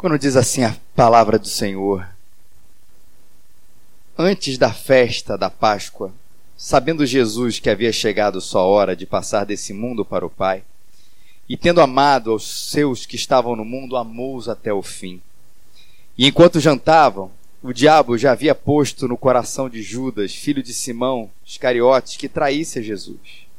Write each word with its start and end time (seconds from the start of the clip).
Quando 0.00 0.18
diz 0.18 0.34
assim 0.34 0.64
a 0.64 0.74
palavra 0.96 1.38
do 1.38 1.46
Senhor, 1.46 2.08
antes 4.16 4.56
da 4.56 4.72
festa 4.72 5.36
da 5.36 5.50
Páscoa, 5.50 6.10
sabendo 6.56 7.04
Jesus 7.04 7.58
que 7.58 7.68
havia 7.68 7.92
chegado 7.92 8.40
sua 8.40 8.62
hora 8.62 8.96
de 8.96 9.04
passar 9.04 9.44
desse 9.44 9.74
mundo 9.74 10.02
para 10.02 10.24
o 10.24 10.30
Pai, 10.30 10.64
e 11.46 11.54
tendo 11.54 11.82
amado 11.82 12.30
aos 12.30 12.70
seus 12.70 13.04
que 13.04 13.14
estavam 13.14 13.54
no 13.54 13.62
mundo, 13.62 13.94
amou-os 13.94 14.48
até 14.48 14.72
o 14.72 14.80
fim. 14.80 15.20
E 16.16 16.26
enquanto 16.26 16.60
jantavam, 16.60 17.30
o 17.62 17.70
diabo 17.70 18.16
já 18.16 18.32
havia 18.32 18.54
posto 18.54 19.06
no 19.06 19.18
coração 19.18 19.68
de 19.68 19.82
Judas, 19.82 20.34
filho 20.34 20.62
de 20.62 20.72
Simão, 20.72 21.30
Iscariotes, 21.44 22.16
que 22.16 22.26
traísse 22.26 22.78
a 22.78 22.82
Jesus. 22.82 23.49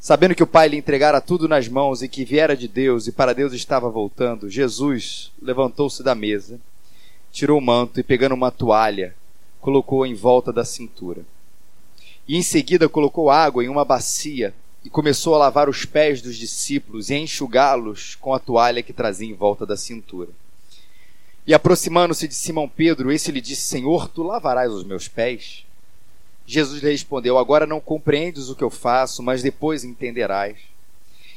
Sabendo 0.00 0.34
que 0.34 0.42
o 0.42 0.46
Pai 0.46 0.68
lhe 0.68 0.76
entregara 0.76 1.20
tudo 1.20 1.48
nas 1.48 1.66
mãos 1.66 2.02
e 2.02 2.08
que 2.08 2.24
viera 2.24 2.56
de 2.56 2.68
Deus 2.68 3.08
e 3.08 3.12
para 3.12 3.34
Deus 3.34 3.52
estava 3.52 3.90
voltando, 3.90 4.48
Jesus 4.48 5.32
levantou-se 5.42 6.02
da 6.04 6.14
mesa, 6.14 6.60
tirou 7.32 7.58
o 7.58 7.62
manto 7.62 7.98
e, 7.98 8.04
pegando 8.04 8.34
uma 8.34 8.52
toalha, 8.52 9.14
colocou 9.60 10.06
em 10.06 10.14
volta 10.14 10.52
da 10.52 10.64
cintura. 10.64 11.22
E 12.28 12.36
em 12.36 12.42
seguida 12.42 12.88
colocou 12.88 13.28
água 13.28 13.64
em 13.64 13.68
uma 13.68 13.84
bacia 13.84 14.54
e 14.84 14.88
começou 14.88 15.34
a 15.34 15.38
lavar 15.38 15.68
os 15.68 15.84
pés 15.84 16.22
dos 16.22 16.36
discípulos 16.36 17.10
e 17.10 17.14
a 17.14 17.18
enxugá-los 17.18 18.14
com 18.14 18.32
a 18.32 18.38
toalha 18.38 18.82
que 18.82 18.92
trazia 18.92 19.28
em 19.28 19.34
volta 19.34 19.66
da 19.66 19.76
cintura. 19.76 20.30
E 21.44 21.52
aproximando-se 21.52 22.28
de 22.28 22.34
Simão 22.34 22.68
Pedro, 22.68 23.10
esse 23.10 23.32
lhe 23.32 23.40
disse: 23.40 23.62
Senhor, 23.62 24.08
tu 24.08 24.22
lavarás 24.22 24.70
os 24.70 24.84
meus 24.84 25.08
pés? 25.08 25.64
Jesus 26.50 26.82
lhe 26.82 26.90
respondeu: 26.90 27.36
Agora 27.36 27.66
não 27.66 27.78
compreendes 27.78 28.48
o 28.48 28.56
que 28.56 28.64
eu 28.64 28.70
faço, 28.70 29.22
mas 29.22 29.42
depois 29.42 29.84
entenderás. 29.84 30.56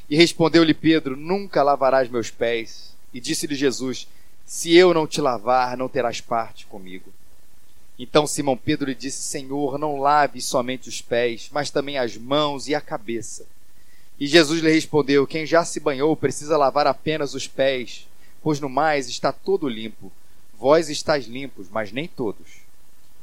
E 0.08 0.16
respondeu-lhe 0.16 0.72
Pedro: 0.72 1.18
Nunca 1.18 1.62
lavarás 1.62 2.08
meus 2.08 2.30
pés. 2.30 2.96
E 3.12 3.20
disse-lhe 3.20 3.54
Jesus: 3.54 4.08
Se 4.46 4.74
eu 4.74 4.94
não 4.94 5.06
te 5.06 5.20
lavar, 5.20 5.76
não 5.76 5.86
terás 5.86 6.22
parte 6.22 6.64
comigo. 6.64 7.12
Então 7.98 8.26
Simão 8.26 8.56
Pedro 8.56 8.88
lhe 8.88 8.94
disse: 8.94 9.22
Senhor, 9.22 9.76
não 9.76 10.00
lave 10.00 10.40
somente 10.40 10.88
os 10.88 11.02
pés, 11.02 11.50
mas 11.52 11.68
também 11.68 11.98
as 11.98 12.16
mãos 12.16 12.66
e 12.66 12.74
a 12.74 12.80
cabeça. 12.80 13.44
E 14.18 14.26
Jesus 14.26 14.62
lhe 14.62 14.72
respondeu: 14.72 15.26
Quem 15.26 15.44
já 15.44 15.62
se 15.62 15.78
banhou 15.78 16.16
precisa 16.16 16.56
lavar 16.56 16.86
apenas 16.86 17.34
os 17.34 17.46
pés, 17.46 18.08
pois 18.42 18.58
no 18.58 18.70
mais 18.70 19.10
está 19.10 19.30
todo 19.30 19.68
limpo. 19.68 20.10
Vós 20.58 20.88
estáis 20.88 21.26
limpos, 21.26 21.68
mas 21.70 21.92
nem 21.92 22.08
todos 22.08 22.61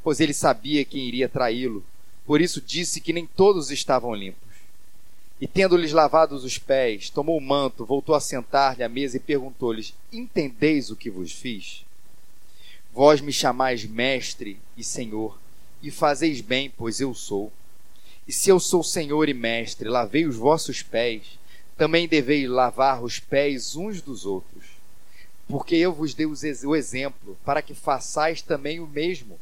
pois 0.03 0.19
ele 0.19 0.33
sabia 0.33 0.86
quem 0.86 1.08
iria 1.08 1.30
traí-lo. 1.30 1.83
Por 2.25 2.42
isso 2.42 2.61
disse 2.61 3.02
que 3.02 3.14
nem 3.14 3.25
todos 3.25 3.72
estavam 3.72 4.14
limpos. 4.14 4.50
E 5.42 5.47
tendo-lhes 5.47 5.94
lavado 5.94 6.36
os 6.36 6.58
pés, 6.58 7.09
tomou 7.09 7.38
o 7.38 7.42
manto, 7.42 7.86
voltou 7.86 8.14
a 8.14 8.20
sentar-lhe 8.20 8.83
à 8.83 8.89
mesa 8.89 9.17
e 9.17 9.22
perguntou-lhes: 9.22 9.94
Entendeis 10.11 10.89
o 10.89 10.95
que 10.95 11.09
vos 11.09 11.31
fiz? 11.31 11.86
Vós 12.94 13.22
me 13.22 13.31
chamais 13.31 13.86
mestre 13.86 14.59
e 14.75 14.83
senhor, 14.83 15.39
e 15.81 15.89
fazeis 15.89 16.42
bem, 16.42 16.70
pois 16.70 17.00
eu 17.00 17.14
sou. 17.14 17.52
E 18.27 18.33
se 18.33 18.50
eu 18.50 18.59
sou 18.59 18.83
senhor 18.83 19.30
e 19.30 19.33
mestre, 19.33 19.88
lavei 19.88 20.25
os 20.25 20.36
vossos 20.36 20.83
pés, 20.83 21.22
também 21.77 22.08
deveis 22.08 22.50
lavar 22.50 23.02
os 23.02 23.20
pés 23.20 23.75
uns 23.75 24.02
dos 24.02 24.25
outros. 24.25 24.66
Porque 25.47 25.75
eu 25.75 25.94
vos 25.94 26.14
dei 26.14 26.25
o 26.27 26.75
exemplo, 26.75 27.38
para 27.45 27.61
que 27.61 27.73
façais 27.73 28.42
também 28.42 28.80
o 28.80 28.86
mesmo. 28.86 29.39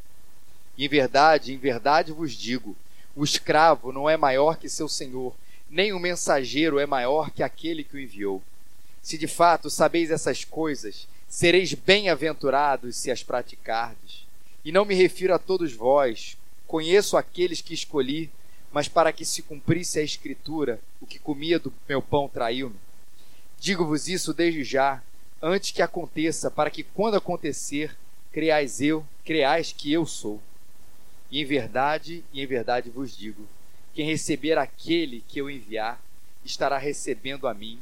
Em 0.78 0.88
verdade, 0.88 1.52
em 1.52 1.58
verdade 1.58 2.12
vos 2.12 2.32
digo: 2.32 2.76
o 3.16 3.24
escravo 3.24 3.92
não 3.92 4.08
é 4.08 4.16
maior 4.16 4.56
que 4.56 4.68
seu 4.68 4.88
senhor, 4.88 5.34
nem 5.68 5.92
o 5.92 5.98
mensageiro 5.98 6.78
é 6.78 6.86
maior 6.86 7.30
que 7.30 7.42
aquele 7.42 7.82
que 7.82 7.96
o 7.96 8.00
enviou. 8.00 8.40
Se 9.02 9.18
de 9.18 9.26
fato 9.26 9.68
sabeis 9.68 10.10
essas 10.10 10.44
coisas, 10.44 11.08
sereis 11.28 11.74
bem-aventurados 11.74 12.96
se 12.96 13.10
as 13.10 13.24
praticardes. 13.24 14.24
E 14.64 14.70
não 14.70 14.84
me 14.84 14.94
refiro 14.94 15.34
a 15.34 15.38
todos 15.38 15.72
vós, 15.72 16.36
conheço 16.66 17.16
aqueles 17.16 17.60
que 17.60 17.74
escolhi, 17.74 18.30
mas 18.70 18.86
para 18.86 19.12
que 19.12 19.24
se 19.24 19.42
cumprisse 19.42 19.98
a 19.98 20.02
escritura, 20.02 20.78
o 21.00 21.06
que 21.06 21.18
comia 21.18 21.58
do 21.58 21.72
meu 21.88 22.00
pão 22.00 22.28
traiu-me. 22.28 22.76
Digo-vos 23.58 24.08
isso 24.08 24.32
desde 24.32 24.62
já, 24.62 25.02
antes 25.42 25.72
que 25.72 25.82
aconteça, 25.82 26.50
para 26.50 26.70
que 26.70 26.82
quando 26.82 27.16
acontecer, 27.16 27.96
creais 28.30 28.80
eu, 28.80 29.04
creais 29.24 29.72
que 29.72 29.92
eu 29.92 30.06
sou. 30.06 30.40
E 31.30 31.40
em 31.40 31.44
verdade, 31.44 32.24
e 32.32 32.42
em 32.42 32.46
verdade 32.46 32.90
vos 32.90 33.16
digo: 33.16 33.46
quem 33.94 34.06
receber 34.06 34.58
aquele 34.58 35.22
que 35.28 35.40
eu 35.40 35.50
enviar, 35.50 36.00
estará 36.44 36.78
recebendo 36.78 37.46
a 37.46 37.54
mim, 37.54 37.80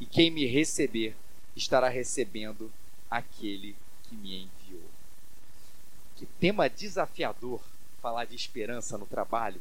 e 0.00 0.06
quem 0.06 0.30
me 0.30 0.46
receber, 0.46 1.14
estará 1.54 1.88
recebendo 1.88 2.72
aquele 3.10 3.76
que 4.04 4.14
me 4.14 4.48
enviou. 4.48 4.88
Que 6.16 6.26
tema 6.26 6.68
desafiador 6.68 7.60
falar 8.00 8.24
de 8.24 8.34
esperança 8.34 8.98
no 8.98 9.06
trabalho. 9.06 9.60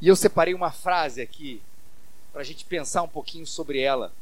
E 0.00 0.08
eu 0.08 0.16
separei 0.16 0.54
uma 0.54 0.70
frase 0.70 1.20
aqui 1.20 1.60
para 2.32 2.42
a 2.42 2.44
gente 2.44 2.64
pensar 2.64 3.02
um 3.02 3.08
pouquinho 3.08 3.46
sobre 3.46 3.80
ela 3.80 4.12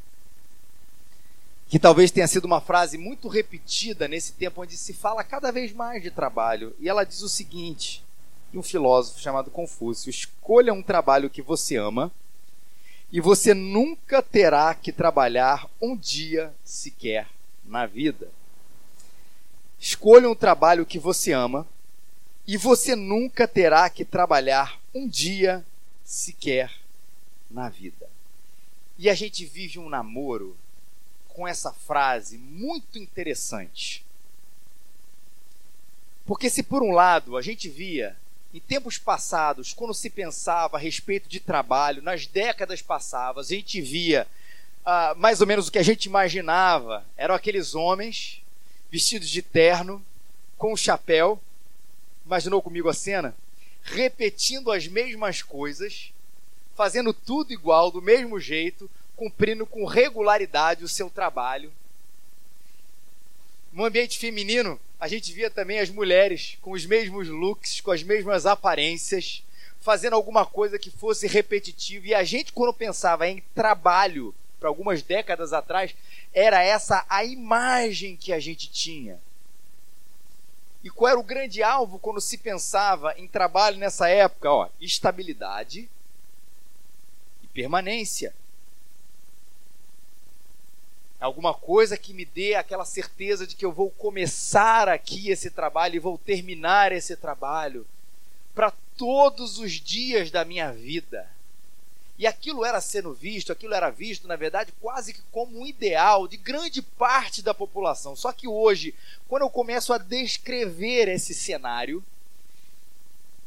que 1.69 1.79
talvez 1.79 2.11
tenha 2.11 2.29
sido 2.29 2.45
uma 2.45 2.61
frase 2.61 2.97
muito 2.97 3.29
repetida 3.29 4.07
nesse 4.07 4.33
tempo 4.33 4.63
onde 4.63 4.77
se 4.77 4.93
fala 4.93 5.25
cada 5.25 5.51
vez 5.51 5.73
mais 5.73 6.03
de 6.03 6.11
trabalho. 6.11 6.75
E 6.79 6.89
ela 6.89 7.05
diz 7.05 7.23
o 7.23 7.29
seguinte: 7.29 8.05
de 8.53 8.59
um 8.59 8.63
filósofo 8.63 9.21
chamado 9.21 9.51
Confúcio: 9.51 10.11
escolha 10.11 10.73
um 10.73 10.83
trabalho 10.83 11.31
que 11.31 11.43
você 11.43 11.77
ama 11.77 12.13
e 13.11 13.21
você 13.21 13.55
nunca 13.55 14.23
terá 14.23 14.75
que 14.75 14.93
trabalhar 14.93 15.69
um 15.81 15.97
dia 15.97 16.55
sequer 16.65 17.29
na 17.65 17.87
vida. 17.87 18.31
Escolha 19.79 20.29
um 20.29 20.35
trabalho 20.35 20.87
que 20.87 20.99
você 20.99 21.33
ama 21.33 21.67
e 22.47 22.57
você 22.57 22.95
nunca 22.95 23.47
terá 23.47 23.91
que 23.91 24.05
trabalhar 24.05 24.81
um 24.95 25.07
dia 25.09 25.65
sequer 26.05 26.73
na 27.51 27.69
vida. 27.69 28.09
E 28.99 29.11
a 29.11 29.15
gente 29.15 29.45
vive 29.45 29.79
um 29.79 29.89
namoro 29.89 30.57
com 31.37 31.47
essa 31.47 31.71
frase 31.71 32.39
muito 32.39 32.99
interessante. 32.99 34.03
Porque, 36.25 36.49
se 36.49 36.63
por 36.63 36.83
um 36.83 36.93
lado 36.93 37.37
a 37.37 37.43
gente 37.43 37.69
via 37.69 38.17
em 38.55 38.59
tempos 38.59 38.97
passados, 38.97 39.75
quando 39.75 39.93
se 39.93 40.09
pensava 40.09 40.79
a 40.79 40.81
respeito 40.81 41.29
de 41.29 41.39
trabalho, 41.39 42.01
nas 42.01 42.27
décadas 42.27 42.81
passadas, 42.81 43.49
a 43.51 43.55
gente 43.55 43.83
via 43.83 44.27
ah, 44.83 45.15
mais 45.15 45.43
ou 45.43 45.47
menos 45.47 45.69
o 45.69 45.73
que 45.73 45.79
a 45.79 45.83
gente 45.83 46.07
imaginava: 46.07 47.05
eram 47.19 47.35
aqueles 47.35 47.75
homens 47.75 48.41
vestidos 48.91 49.29
de 49.29 49.43
terno, 49.43 50.03
com 50.57 50.75
chapéu. 50.75 51.39
Imaginou 52.25 52.63
comigo 52.63 52.89
a 52.89 52.95
cena? 52.95 53.37
Repetindo 53.83 54.73
as 54.73 54.89
mesmas 54.89 55.43
coisas, 55.43 56.15
fazendo 56.75 57.13
tudo 57.13 57.53
igual, 57.53 57.91
do 57.91 58.01
mesmo 58.01 58.41
jeito, 58.41 58.91
cumprindo 59.17 59.67
com 59.67 59.87
regularidade 59.87 60.85
o 60.85 60.89
seu 60.89 61.09
trabalho. 61.09 61.73
No 63.73 63.85
ambiente 63.85 64.19
feminino, 64.19 64.79
a 65.01 65.09
gente 65.09 65.33
via 65.33 65.51
também 65.51 65.79
as 65.79 65.91
mulheres 65.91 66.59
com 66.61 66.73
os 66.73 66.85
mesmos 66.87 67.29
looks, 67.29 67.81
com 67.81 67.91
as 67.91 68.03
mesmas 68.03 68.47
aparências, 68.47 69.43
fazendo 69.81 70.15
alguma 70.15 70.45
coisa 70.45 70.79
que 70.79 70.91
fosse 70.91 71.27
repetitiva. 71.27 72.09
E 72.09 72.15
a 72.15 72.23
gente, 72.23 72.53
quando 72.53 72.73
pensava 72.73 73.27
em 73.29 73.43
trabalho, 73.55 74.35
para 74.61 74.69
algumas 74.69 75.03
décadas 75.03 75.53
atrás, 75.53 75.95
era 76.33 76.63
essa 76.63 77.05
a 77.09 77.25
imagem 77.25 78.17
que 78.17 78.33
a 78.33 78.41
gente 78.41 78.71
tinha. 78.71 79.21
E 80.83 80.91
qual 80.91 81.11
era 81.11 81.19
o 81.19 81.25
grande 81.25 81.63
alvo 81.63 81.99
quando 81.99 82.21
se 82.21 82.39
pensava 82.39 83.15
em 83.19 83.27
trabalho 83.27 83.77
nessa 83.77 84.09
época? 84.09 84.51
Ó, 84.51 84.69
estabilidade 84.81 85.89
e 87.43 87.47
permanência 87.49 88.33
alguma 91.25 91.55
coisa 91.55 91.97
que 91.97 92.13
me 92.13 92.25
dê 92.25 92.55
aquela 92.55 92.85
certeza 92.85 93.47
de 93.47 93.57
que 93.57 93.65
eu 93.65 93.73
vou 93.73 93.91
começar 93.91 94.89
aqui 94.89 95.31
esse 95.31 95.51
trabalho 95.51 95.97
e 95.97 96.01
vou 96.01 96.19
terminar 96.19 96.93
esse 96.93 97.17
trabalho 97.17 97.87
para 98.55 98.73
todos 98.97 99.59
os 99.59 99.73
dias 99.73 100.31
da 100.31 100.45
minha 100.45 100.73
vida. 100.73 101.29
E 102.19 102.27
aquilo 102.27 102.65
era 102.65 102.81
sendo 102.81 103.13
visto, 103.13 103.53
aquilo 103.53 103.75
era 103.75 103.91
visto, 103.91 104.27
na 104.27 104.37
verdade, 104.37 104.73
quase 104.81 105.13
que 105.13 105.21
como 105.31 105.61
um 105.61 105.67
ideal 105.67 106.27
de 106.27 106.39
grande 106.39 106.81
parte 106.81 107.43
da 107.43 107.53
população. 107.53 108.17
Só 108.17 108.33
que 108.33 108.49
hoje, 108.49 108.95
quando 109.29 109.43
eu 109.43 109.51
começo 109.51 109.93
a 109.93 109.99
descrever 109.99 111.09
esse 111.09 111.35
cenário, 111.35 112.03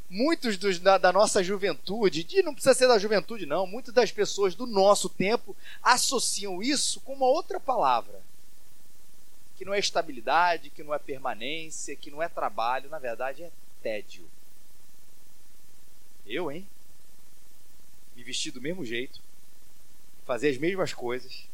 muitos 0.10 0.58
dos, 0.58 0.80
da, 0.80 0.98
da, 0.98 1.14
nossa 1.14 1.44
juventude, 1.44 2.26
e 2.32 2.42
não 2.42 2.54
precisa 2.54 2.74
ser 2.74 2.88
da 2.88 2.98
juventude, 2.98 3.46
não, 3.46 3.68
muitas 3.68 3.94
das 3.94 4.12
pessoas 4.12 4.56
do 4.56 4.66
nosso 4.66 5.08
tempo 5.08 5.56
associam 5.84 6.64
isso 6.64 7.00
com 7.02 7.14
uma 7.14 7.28
outra 7.28 7.60
palavra, 7.60 8.20
que 9.56 9.64
não 9.64 9.74
é 9.74 9.80
estabilidade, 9.80 10.72
que 10.72 10.84
não 10.84 10.94
é 10.94 11.00
permanência, 11.00 11.96
que 11.96 12.10
não 12.10 12.24
é 12.24 12.28
trabalho, 12.28 12.90
na 12.90 12.98
verdade 12.98 13.44
é 13.44 13.52
tédio. 13.84 14.28
Eu, 16.26 16.52
hein? 16.52 16.68
Me 18.16 18.24
vestir 18.24 18.52
do 18.52 18.62
mesmo 18.62 18.84
jeito, 18.84 19.22
fazer 20.26 20.50
as 20.50 20.58
mesmas 20.58 20.94
coisas, 20.94 21.48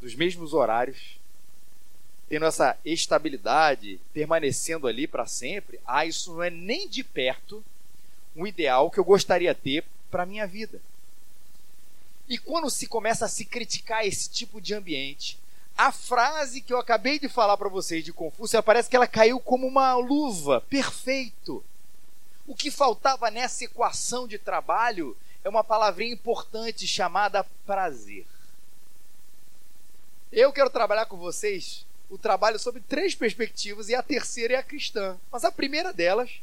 dos 0.00 0.14
mesmos 0.14 0.54
horários, 0.54 1.18
tendo 2.28 2.46
essa 2.46 2.78
estabilidade, 2.84 4.00
permanecendo 4.12 4.86
ali 4.86 5.06
para 5.06 5.26
sempre, 5.26 5.80
ah, 5.86 6.06
isso 6.06 6.32
não 6.32 6.42
é 6.42 6.50
nem 6.50 6.88
de 6.88 7.04
perto 7.04 7.62
um 8.36 8.46
ideal 8.46 8.90
que 8.90 8.98
eu 8.98 9.04
gostaria 9.04 9.54
de 9.54 9.60
ter 9.60 9.84
para 10.10 10.26
minha 10.26 10.46
vida. 10.46 10.80
E 12.28 12.38
quando 12.38 12.70
se 12.70 12.86
começa 12.86 13.26
a 13.26 13.28
se 13.28 13.44
criticar 13.44 14.06
esse 14.06 14.30
tipo 14.30 14.60
de 14.60 14.74
ambiente, 14.74 15.38
a 15.76 15.92
frase 15.92 16.60
que 16.60 16.72
eu 16.72 16.78
acabei 16.78 17.18
de 17.18 17.28
falar 17.28 17.56
para 17.56 17.68
vocês 17.68 18.04
de 18.04 18.12
Confúcio, 18.12 18.62
parece 18.62 18.88
que 18.88 18.96
ela 18.96 19.06
caiu 19.06 19.40
como 19.40 19.66
uma 19.66 19.94
luva, 19.96 20.60
perfeito. 20.62 21.64
O 22.46 22.54
que 22.54 22.70
faltava 22.70 23.30
nessa 23.30 23.64
equação 23.64 24.28
de 24.28 24.38
trabalho 24.38 25.16
é 25.42 25.48
uma 25.48 25.64
palavrinha 25.64 26.12
importante 26.12 26.86
chamada 26.86 27.44
prazer. 27.66 28.26
Eu 30.32 30.52
quero 30.52 30.70
trabalhar 30.70 31.06
com 31.06 31.16
vocês 31.16 31.84
o 32.10 32.18
trabalho 32.18 32.58
sobre 32.58 32.80
três 32.80 33.14
perspectivas 33.14 33.88
e 33.88 33.94
a 33.94 34.02
terceira 34.02 34.54
é 34.54 34.56
a 34.56 34.62
cristã. 34.62 35.18
Mas 35.30 35.44
a 35.44 35.52
primeira 35.52 35.92
delas 35.92 36.40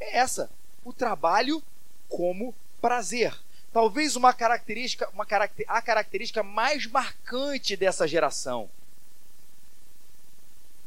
é 0.00 0.18
essa: 0.18 0.50
o 0.88 0.92
trabalho 0.92 1.62
como 2.08 2.54
prazer. 2.80 3.34
Talvez 3.72 4.16
uma 4.16 4.32
característica, 4.32 5.08
uma 5.10 5.26
caracter, 5.26 5.66
a 5.68 5.82
característica 5.82 6.42
mais 6.42 6.86
marcante 6.86 7.76
dessa 7.76 8.08
geração. 8.08 8.68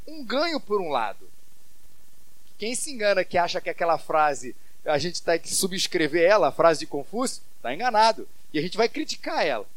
Um 0.07 0.23
ganho 0.23 0.59
por 0.59 0.81
um 0.81 0.89
lado. 0.89 1.29
Quem 2.57 2.75
se 2.75 2.91
engana 2.91 3.23
que 3.23 3.37
acha 3.37 3.61
que 3.61 3.69
aquela 3.69 3.97
frase 3.97 4.55
a 4.83 4.97
gente 4.97 5.15
está 5.15 5.37
que 5.37 5.53
subscrever 5.53 6.23
ela, 6.23 6.47
a 6.47 6.51
frase 6.51 6.79
de 6.79 6.87
Confúcio, 6.87 7.43
está 7.57 7.73
enganado. 7.73 8.27
E 8.51 8.57
a 8.57 8.61
gente 8.61 8.77
vai 8.77 8.89
criticar 8.89 9.45
ela. 9.45 9.67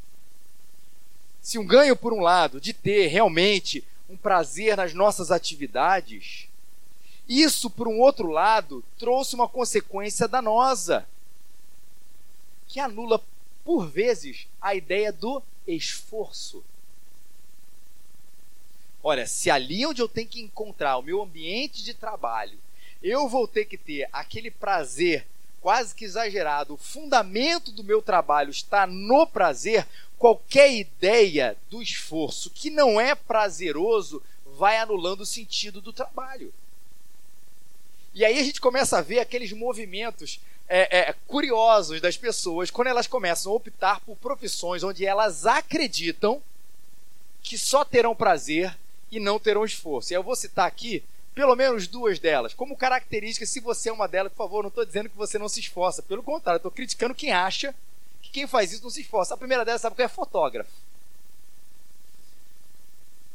Se 1.42 1.58
um 1.58 1.66
ganho 1.66 1.94
por 1.94 2.12
um 2.12 2.20
lado 2.20 2.58
de 2.58 2.72
ter 2.72 3.08
realmente 3.08 3.84
um 4.08 4.16
prazer 4.16 4.76
nas 4.76 4.94
nossas 4.94 5.30
atividades, 5.30 6.48
isso, 7.28 7.70
por 7.70 7.88
um 7.88 8.00
outro 8.00 8.28
lado, 8.28 8.84
trouxe 8.98 9.34
uma 9.34 9.48
consequência 9.48 10.28
danosa, 10.28 11.06
que 12.68 12.78
anula, 12.80 13.22
por 13.64 13.86
vezes, 13.86 14.46
a 14.60 14.74
ideia 14.74 15.12
do 15.12 15.42
esforço. 15.66 16.62
Olha, 19.02 19.26
se 19.26 19.50
ali 19.50 19.84
onde 19.86 20.00
eu 20.00 20.08
tenho 20.08 20.28
que 20.28 20.40
encontrar 20.40 20.96
o 20.96 21.02
meu 21.02 21.22
ambiente 21.22 21.82
de 21.82 21.94
trabalho, 21.94 22.58
eu 23.02 23.28
vou 23.28 23.46
ter 23.46 23.66
que 23.66 23.76
ter 23.76 24.08
aquele 24.12 24.50
prazer 24.50 25.26
quase 25.60 25.94
que 25.94 26.04
exagerado, 26.04 26.74
o 26.74 26.76
fundamento 26.76 27.72
do 27.72 27.82
meu 27.82 28.02
trabalho 28.02 28.50
está 28.50 28.86
no 28.86 29.26
prazer, 29.26 29.88
qualquer 30.18 30.70
ideia 30.70 31.56
do 31.70 31.80
esforço 31.80 32.50
que 32.50 32.68
não 32.68 33.00
é 33.00 33.14
prazeroso 33.14 34.22
vai 34.58 34.76
anulando 34.76 35.22
o 35.22 35.26
sentido 35.26 35.80
do 35.80 35.90
trabalho. 35.90 36.52
E 38.14 38.24
aí 38.24 38.38
a 38.38 38.42
gente 38.42 38.60
começa 38.60 38.98
a 38.98 39.02
ver 39.02 39.18
aqueles 39.18 39.52
movimentos 39.52 40.40
é, 40.68 40.98
é, 40.98 41.14
curiosos 41.26 42.00
das 42.00 42.16
pessoas 42.16 42.70
quando 42.70 42.88
elas 42.88 43.06
começam 43.06 43.52
a 43.52 43.56
optar 43.56 44.00
por 44.00 44.16
profissões 44.16 44.82
onde 44.82 45.04
elas 45.04 45.44
acreditam 45.44 46.40
que 47.42 47.58
só 47.58 47.84
terão 47.84 48.14
prazer 48.14 48.74
e 49.10 49.20
não 49.20 49.38
terão 49.38 49.64
esforço. 49.64 50.12
E 50.12 50.16
eu 50.16 50.22
vou 50.22 50.36
citar 50.36 50.66
aqui 50.66 51.02
pelo 51.34 51.56
menos 51.56 51.88
duas 51.88 52.18
delas. 52.18 52.54
Como 52.54 52.76
característica, 52.76 53.44
se 53.44 53.58
você 53.58 53.88
é 53.88 53.92
uma 53.92 54.06
delas, 54.06 54.32
por 54.32 54.38
favor, 54.38 54.62
não 54.62 54.68
estou 54.68 54.84
dizendo 54.84 55.10
que 55.10 55.16
você 55.16 55.36
não 55.36 55.48
se 55.48 55.60
esforça. 55.60 56.00
Pelo 56.00 56.22
contrário, 56.22 56.58
estou 56.58 56.70
criticando 56.70 57.14
quem 57.14 57.32
acha 57.32 57.74
que 58.22 58.30
quem 58.30 58.46
faz 58.46 58.72
isso 58.72 58.82
não 58.82 58.90
se 58.90 59.00
esforça. 59.00 59.34
A 59.34 59.36
primeira 59.36 59.64
delas, 59.64 59.80
sabe 59.80 59.96
que 59.96 60.02
é 60.02 60.08
fotógrafo. 60.08 60.70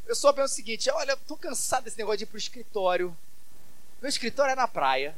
A 0.05 0.07
pessoa 0.07 0.33
pensa 0.33 0.53
o 0.53 0.55
seguinte: 0.55 0.89
olha, 0.89 1.13
estou 1.13 1.37
cansado 1.37 1.83
desse 1.83 1.97
negócio 1.97 2.19
de 2.19 2.23
ir 2.23 2.27
para 2.27 2.35
o 2.35 2.39
escritório, 2.39 3.15
meu 4.01 4.09
escritório 4.09 4.53
é 4.53 4.55
na 4.55 4.67
praia. 4.67 5.15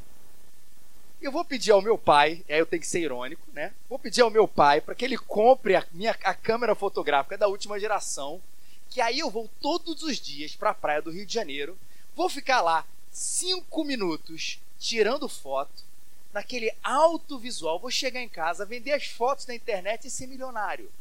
Eu 1.22 1.32
vou 1.32 1.46
pedir 1.46 1.72
ao 1.72 1.82
meu 1.82 1.98
pai, 1.98 2.44
aí 2.50 2.58
eu 2.58 2.66
tenho 2.66 2.82
que 2.82 2.88
ser 2.88 3.02
irônico, 3.02 3.44
né? 3.54 3.74
Vou 3.88 4.00
pedir 4.00 4.22
ao 4.22 4.32
meu 4.32 4.48
pai 4.48 4.82
para 4.82 4.96
que 4.96 5.06
ele 5.06 5.18
compre 5.18 5.76
a 5.76 5.86
minha 5.92 6.18
a 6.24 6.34
câmera 6.34 6.74
fotográfica 6.74 7.38
da 7.38 7.48
última 7.48 7.80
geração, 7.80 8.42
que 8.90 9.00
aí 9.00 9.20
eu 9.20 9.30
vou 9.30 9.48
todos 9.62 10.02
os 10.02 10.20
dias 10.20 10.56
para 10.56 10.72
a 10.72 10.74
praia 10.74 11.02
do 11.02 11.12
Rio 11.12 11.26
de 11.26 11.34
Janeiro, 11.34 11.78
vou 12.16 12.28
ficar 12.28 12.62
lá 12.62 12.86
cinco 13.12 13.84
minutos 13.84 14.60
tirando 14.80 15.30
foto, 15.30 15.84
naquele 16.34 16.74
alto 16.82 17.38
visual, 17.38 17.80
vou 17.80 17.92
chegar 17.92 18.22
em 18.22 18.30
casa, 18.30 18.66
vender 18.66 18.94
as 18.94 19.06
fotos 19.06 19.46
na 19.46 19.54
internet 19.54 20.08
e 20.08 20.10
ser 20.10 20.26
milionário. 20.26 20.92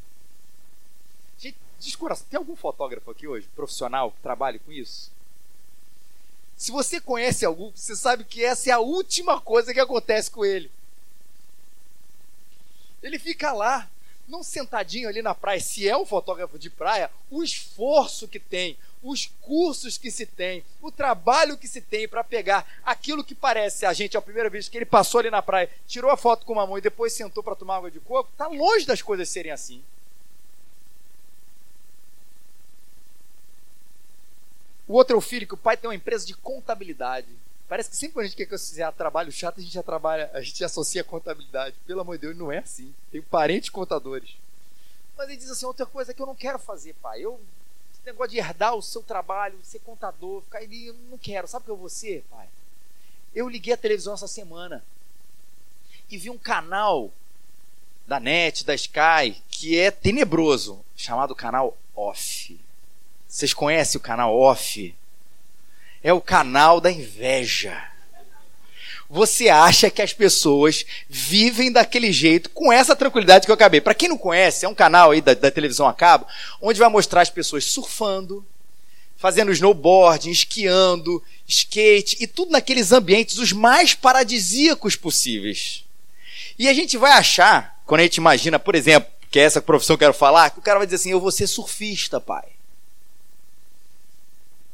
Gente, 1.38 1.56
descura, 1.78 2.14
tem 2.14 2.36
algum 2.36 2.56
fotógrafo 2.56 3.10
aqui 3.10 3.26
hoje, 3.26 3.48
profissional, 3.56 4.12
que 4.12 4.20
trabalhe 4.20 4.58
com 4.58 4.70
isso? 4.70 5.10
Se 6.60 6.70
você 6.70 7.00
conhece 7.00 7.46
algum, 7.46 7.72
você 7.74 7.96
sabe 7.96 8.22
que 8.22 8.44
essa 8.44 8.68
é 8.68 8.72
a 8.74 8.80
última 8.80 9.40
coisa 9.40 9.72
que 9.72 9.80
acontece 9.80 10.30
com 10.30 10.44
ele. 10.44 10.70
Ele 13.02 13.18
fica 13.18 13.50
lá, 13.50 13.88
não 14.28 14.42
sentadinho 14.42 15.08
ali 15.08 15.22
na 15.22 15.34
praia. 15.34 15.58
Se 15.58 15.88
é 15.88 15.96
um 15.96 16.04
fotógrafo 16.04 16.58
de 16.58 16.68
praia, 16.68 17.10
o 17.30 17.42
esforço 17.42 18.28
que 18.28 18.38
tem, 18.38 18.76
os 19.02 19.32
cursos 19.40 19.96
que 19.96 20.10
se 20.10 20.26
tem, 20.26 20.62
o 20.82 20.92
trabalho 20.92 21.56
que 21.56 21.66
se 21.66 21.80
tem 21.80 22.06
para 22.06 22.22
pegar 22.22 22.66
aquilo 22.84 23.24
que 23.24 23.34
parece 23.34 23.86
a 23.86 23.94
gente 23.94 24.18
a 24.18 24.20
primeira 24.20 24.50
vez 24.50 24.68
que 24.68 24.76
ele 24.76 24.84
passou 24.84 25.20
ali 25.20 25.30
na 25.30 25.40
praia, 25.40 25.70
tirou 25.88 26.10
a 26.10 26.16
foto 26.18 26.44
com 26.44 26.52
uma 26.52 26.66
mão 26.66 26.76
e 26.76 26.82
depois 26.82 27.14
sentou 27.14 27.42
para 27.42 27.56
tomar 27.56 27.76
água 27.76 27.90
de 27.90 28.00
coco, 28.00 28.28
tá 28.36 28.48
longe 28.48 28.84
das 28.84 29.00
coisas 29.00 29.30
serem 29.30 29.50
assim. 29.50 29.82
O 34.90 34.94
outro 34.94 35.14
é 35.14 35.16
o 35.16 35.20
filho, 35.20 35.46
que 35.46 35.54
o 35.54 35.56
pai 35.56 35.76
tem 35.76 35.88
uma 35.88 35.94
empresa 35.94 36.26
de 36.26 36.34
contabilidade. 36.34 37.28
Parece 37.68 37.88
que 37.88 37.96
sempre 37.96 38.14
quando 38.14 38.24
a 38.24 38.26
gente 38.26 38.36
quer 38.36 38.44
que 38.44 38.54
eu 38.54 38.58
fizer 38.58 38.90
trabalho 38.90 39.30
chato, 39.30 39.60
a 39.60 39.62
gente 39.62 39.72
já 39.72 39.84
trabalha, 39.84 40.28
a 40.34 40.40
gente 40.40 40.64
associa 40.64 41.02
a 41.02 41.04
contabilidade. 41.04 41.76
Pelo 41.86 42.00
amor 42.00 42.16
de 42.16 42.22
Deus, 42.22 42.36
não 42.36 42.50
é 42.50 42.58
assim. 42.58 42.92
Tenho 43.08 43.22
parentes 43.22 43.68
contadores. 43.68 44.30
Mas 45.16 45.28
ele 45.28 45.36
diz 45.36 45.48
assim: 45.48 45.64
outra 45.64 45.86
coisa 45.86 46.12
que 46.12 46.20
eu 46.20 46.26
não 46.26 46.34
quero 46.34 46.58
fazer, 46.58 46.94
pai. 46.94 47.20
Eu, 47.20 47.40
esse 47.94 48.04
negócio 48.04 48.32
de 48.32 48.38
herdar 48.38 48.74
o 48.74 48.82
seu 48.82 49.00
trabalho, 49.00 49.56
ser 49.62 49.78
contador, 49.78 50.42
ficar 50.42 50.58
ali, 50.58 50.88
eu 50.88 50.94
não 51.08 51.18
quero. 51.18 51.46
Sabe 51.46 51.62
o 51.62 51.64
que 51.66 51.70
eu 51.70 51.76
vou 51.76 51.88
ser, 51.88 52.24
pai? 52.28 52.48
Eu 53.32 53.48
liguei 53.48 53.72
a 53.72 53.76
televisão 53.76 54.14
essa 54.14 54.26
semana 54.26 54.84
e 56.10 56.18
vi 56.18 56.30
um 56.30 56.38
canal 56.38 57.12
da 58.08 58.18
NET, 58.18 58.64
da 58.64 58.74
Sky, 58.74 59.40
que 59.50 59.78
é 59.78 59.92
tenebroso, 59.92 60.84
chamado 60.96 61.32
canal 61.32 61.78
Off. 61.94 62.58
Vocês 63.30 63.54
conhecem 63.54 63.96
o 63.96 64.02
canal 64.02 64.36
Off? 64.36 64.92
É 66.02 66.12
o 66.12 66.20
canal 66.20 66.80
da 66.80 66.90
inveja. 66.90 67.80
Você 69.08 69.48
acha 69.48 69.88
que 69.88 70.02
as 70.02 70.12
pessoas 70.12 70.84
vivem 71.08 71.70
daquele 71.70 72.12
jeito, 72.12 72.50
com 72.50 72.72
essa 72.72 72.96
tranquilidade 72.96 73.46
que 73.46 73.50
eu 73.52 73.54
acabei. 73.54 73.80
Para 73.80 73.94
quem 73.94 74.08
não 74.08 74.18
conhece, 74.18 74.66
é 74.66 74.68
um 74.68 74.74
canal 74.74 75.12
aí 75.12 75.20
da, 75.20 75.32
da 75.32 75.48
televisão 75.48 75.86
a 75.86 75.94
cabo, 75.94 76.26
onde 76.60 76.80
vai 76.80 76.88
mostrar 76.88 77.20
as 77.20 77.30
pessoas 77.30 77.64
surfando, 77.66 78.44
fazendo 79.16 79.52
snowboard, 79.52 80.28
esquiando, 80.28 81.22
skate 81.46 82.16
e 82.18 82.26
tudo 82.26 82.50
naqueles 82.50 82.90
ambientes 82.90 83.38
os 83.38 83.52
mais 83.52 83.94
paradisíacos 83.94 84.96
possíveis. 84.96 85.84
E 86.58 86.68
a 86.68 86.74
gente 86.74 86.98
vai 86.98 87.12
achar, 87.12 87.80
quando 87.86 88.00
a 88.00 88.04
gente 88.04 88.16
imagina, 88.16 88.58
por 88.58 88.74
exemplo, 88.74 89.08
que 89.30 89.38
é 89.38 89.44
essa 89.44 89.62
profissão 89.62 89.96
que 89.96 90.02
eu 90.02 90.08
quero 90.08 90.18
falar, 90.18 90.50
que 90.50 90.58
o 90.58 90.62
cara 90.62 90.78
vai 90.78 90.86
dizer 90.86 90.96
assim: 90.96 91.12
eu 91.12 91.20
vou 91.20 91.30
ser 91.30 91.46
surfista, 91.46 92.20
pai. 92.20 92.59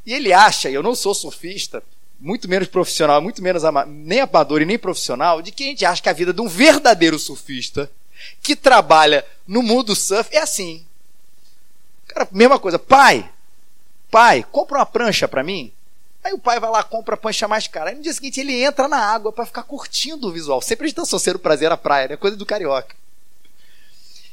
E 0.06 0.14
ele 0.14 0.32
acha, 0.32 0.70
e 0.70 0.75
eu 0.75 0.84
não 0.84 0.94
sou 0.94 1.12
surfista, 1.12 1.82
muito 2.20 2.48
menos 2.48 2.68
profissional, 2.68 3.20
muito 3.20 3.42
menos 3.42 3.64
ama 3.64 3.84
nem 3.84 4.20
amador 4.20 4.62
e 4.62 4.64
nem 4.64 4.78
profissional, 4.78 5.42
de 5.42 5.50
que 5.50 5.64
a 5.64 5.66
gente 5.66 5.84
acha 5.84 6.00
que 6.00 6.08
a 6.08 6.12
vida 6.12 6.32
de 6.32 6.40
um 6.40 6.48
verdadeiro 6.48 7.18
surfista 7.18 7.90
que 8.40 8.54
trabalha 8.54 9.26
no 9.46 9.62
mundo 9.62 9.88
do 9.88 9.96
surf 9.96 10.34
é 10.34 10.38
assim. 10.38 10.86
Cara, 12.06 12.28
mesma 12.30 12.58
coisa, 12.58 12.78
pai, 12.78 13.28
pai, 14.10 14.44
compra 14.50 14.78
uma 14.78 14.86
prancha 14.86 15.26
para 15.26 15.42
mim. 15.42 15.72
Aí 16.22 16.32
o 16.32 16.38
pai 16.38 16.58
vai 16.58 16.70
lá, 16.70 16.82
compra 16.82 17.14
a 17.14 17.18
prancha 17.18 17.46
mais 17.46 17.66
cara. 17.66 17.90
Aí 17.90 17.96
no 17.96 18.02
dia 18.02 18.12
seguinte 18.12 18.40
ele 18.40 18.62
entra 18.62 18.88
na 18.88 18.98
água 18.98 19.32
para 19.32 19.46
ficar 19.46 19.64
curtindo 19.64 20.28
o 20.28 20.32
visual. 20.32 20.62
Sempre 20.62 20.86
gente 20.86 20.96
tá 20.96 21.02
associando 21.02 21.38
prazer 21.38 21.70
à 21.70 21.76
praia, 21.76 22.08
né? 22.08 22.16
Coisa 22.16 22.36
do 22.36 22.46
carioca. 22.46 22.96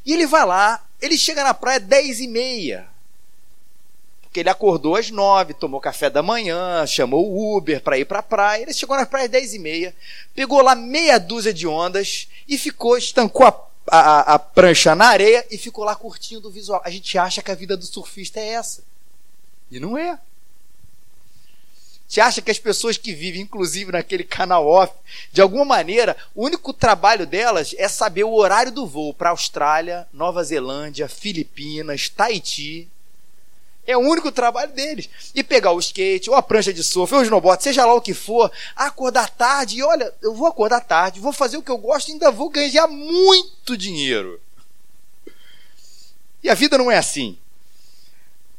E 0.05 0.13
ele 0.13 0.25
vai 0.25 0.45
lá, 0.45 0.83
ele 1.01 1.17
chega 1.17 1.43
na 1.43 1.53
praia 1.53 1.79
10 1.79 2.21
e 2.21 2.27
meia 2.27 2.92
porque 4.33 4.39
ele 4.39 4.49
acordou 4.49 4.95
às 4.95 5.11
nove, 5.11 5.53
tomou 5.53 5.79
café 5.79 6.09
da 6.09 6.23
manhã, 6.23 6.87
chamou 6.87 7.31
o 7.31 7.55
Uber 7.55 7.79
para 7.79 7.99
ir 7.99 8.05
para 8.05 8.17
a 8.17 8.23
praia. 8.23 8.63
Ele 8.63 8.73
chegou 8.73 8.97
na 8.97 9.05
praia 9.05 9.25
às 9.25 9.31
dez 9.31 9.53
e 9.53 9.59
meia, 9.59 9.95
pegou 10.33 10.59
lá 10.59 10.73
meia 10.73 11.19
dúzia 11.19 11.53
de 11.53 11.67
ondas 11.67 12.27
e 12.49 12.57
ficou, 12.57 12.97
estancou 12.97 13.45
a, 13.45 13.53
a, 13.91 14.19
a 14.33 14.39
prancha 14.39 14.95
na 14.95 15.05
areia 15.05 15.45
e 15.51 15.57
ficou 15.59 15.83
lá 15.85 15.95
curtindo 15.95 16.47
o 16.47 16.51
visual. 16.51 16.81
A 16.83 16.89
gente 16.89 17.15
acha 17.15 17.43
que 17.43 17.51
a 17.51 17.55
vida 17.55 17.77
do 17.77 17.85
surfista 17.85 18.39
é 18.39 18.53
essa. 18.53 18.83
E 19.69 19.79
não 19.79 19.95
é. 19.95 20.17
Você 22.07 22.19
acha 22.19 22.41
que 22.41 22.49
as 22.49 22.57
pessoas 22.57 22.97
que 22.97 23.13
vivem, 23.13 23.41
inclusive 23.41 23.91
naquele 23.91 24.23
canal 24.23 24.65
off, 24.65 24.91
de 25.31 25.41
alguma 25.41 25.63
maneira, 25.63 26.17
o 26.33 26.43
único 26.43 26.73
trabalho 26.73 27.27
delas 27.27 27.75
é 27.77 27.87
saber 27.87 28.23
o 28.23 28.33
horário 28.33 28.71
do 28.71 28.87
voo 28.87 29.13
para 29.13 29.29
Austrália, 29.29 30.07
Nova 30.11 30.43
Zelândia, 30.43 31.07
Filipinas, 31.07 32.09
Tahiti 32.09 32.89
É 33.85 33.97
o 33.97 34.01
único 34.01 34.31
trabalho 34.31 34.71
deles. 34.71 35.09
E 35.35 35.43
pegar 35.43 35.71
o 35.71 35.79
skate, 35.79 36.29
ou 36.29 36.35
a 36.35 36.41
prancha 36.41 36.73
de 36.73 36.83
surf, 36.83 37.13
ou 37.13 37.19
o 37.19 37.23
snowboard, 37.23 37.61
seja 37.61 37.85
lá 37.85 37.93
o 37.93 38.01
que 38.01 38.13
for, 38.13 38.51
acordar 38.75 39.29
tarde, 39.29 39.77
e 39.77 39.83
olha, 39.83 40.13
eu 40.21 40.33
vou 40.33 40.47
acordar 40.47 40.79
tarde, 40.79 41.19
vou 41.19 41.33
fazer 41.33 41.57
o 41.57 41.61
que 41.61 41.71
eu 41.71 41.77
gosto 41.77 42.09
e 42.09 42.13
ainda 42.13 42.31
vou 42.31 42.49
ganhar 42.49 42.87
muito 42.87 43.75
dinheiro. 43.75 44.39
E 46.41 46.49
a 46.49 46.53
vida 46.53 46.77
não 46.77 46.91
é 46.91 46.97
assim. 46.97 47.37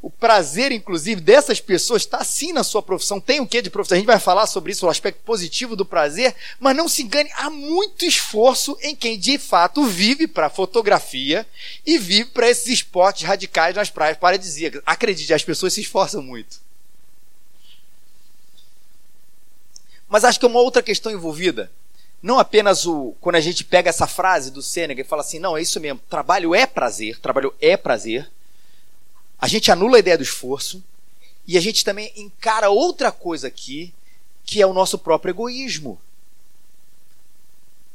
O 0.05 0.11
prazer, 0.11 0.71
inclusive, 0.71 1.19
dessas 1.19 1.63
pessoas 1.63 2.03
está 2.03 2.23
sim 2.23 2.53
na 2.53 2.63
sua 2.63 2.83
profissão. 2.83 3.19
Tem 3.19 3.41
o 3.41 3.47
que 3.47 3.63
de 3.63 3.71
profissão? 3.71 3.97
A 3.97 3.99
gente 3.99 4.07
vai 4.07 4.19
falar 4.19 4.47
sobre 4.47 4.71
isso, 4.71 4.85
o 4.85 4.91
aspecto 4.91 5.23
positivo 5.25 5.75
do 5.75 5.87
prazer, 5.87 6.37
mas 6.61 6.77
não 6.77 6.91
se 6.91 7.03
engane, 7.03 7.31
há 7.33 7.49
muito 7.49 8.05
esforço 8.05 8.77
em 8.83 8.95
quem 8.95 9.19
de 9.19 9.39
fato 9.39 9.83
vive 9.87 10.27
para 10.27 10.51
fotografia 10.51 11.47
e 11.87 11.97
vive 11.97 12.29
para 12.29 12.51
esses 12.51 12.67
esportes 12.67 13.27
radicais 13.27 13.75
nas 13.75 13.89
praias 13.89 14.19
paradisíacas. 14.19 14.83
Acredite, 14.85 15.33
as 15.33 15.43
pessoas 15.43 15.73
se 15.73 15.81
esforçam 15.81 16.21
muito. 16.21 16.61
Mas 20.07 20.23
acho 20.23 20.39
que 20.39 20.45
é 20.45 20.49
uma 20.51 20.61
outra 20.61 20.83
questão 20.83 21.11
envolvida. 21.11 21.73
Não 22.23 22.39
apenas 22.39 22.85
o 22.85 23.17
quando 23.23 23.37
a 23.37 23.41
gente 23.41 23.65
pega 23.65 23.89
essa 23.89 24.07
frase 24.07 24.51
do 24.51 24.61
Sêneca 24.61 25.01
e 25.01 25.05
fala 25.05 25.23
assim, 25.23 25.39
não, 25.39 25.57
é 25.57 25.63
isso 25.63 25.81
mesmo, 25.81 26.03
trabalho 26.11 26.55
é 26.55 26.67
prazer, 26.67 27.19
trabalho 27.21 27.55
é 27.59 27.75
prazer 27.75 28.31
a 29.45 29.47
gente 29.47 29.71
anula 29.71 29.97
a 29.97 29.99
ideia 29.99 30.17
do 30.17 30.23
esforço 30.23 30.83
e 31.47 31.59
a 31.59 31.61
gente 31.61 31.85
também 31.85 32.11
encara 32.17 32.71
outra 32.71 33.13
coisa 33.13 33.47
aqui, 33.47 33.93
que 34.43 34.63
é 34.63 34.67
o 34.67 34.73
nosso 34.73 34.99
próprio 34.99 35.33
egoísmo. 35.33 36.01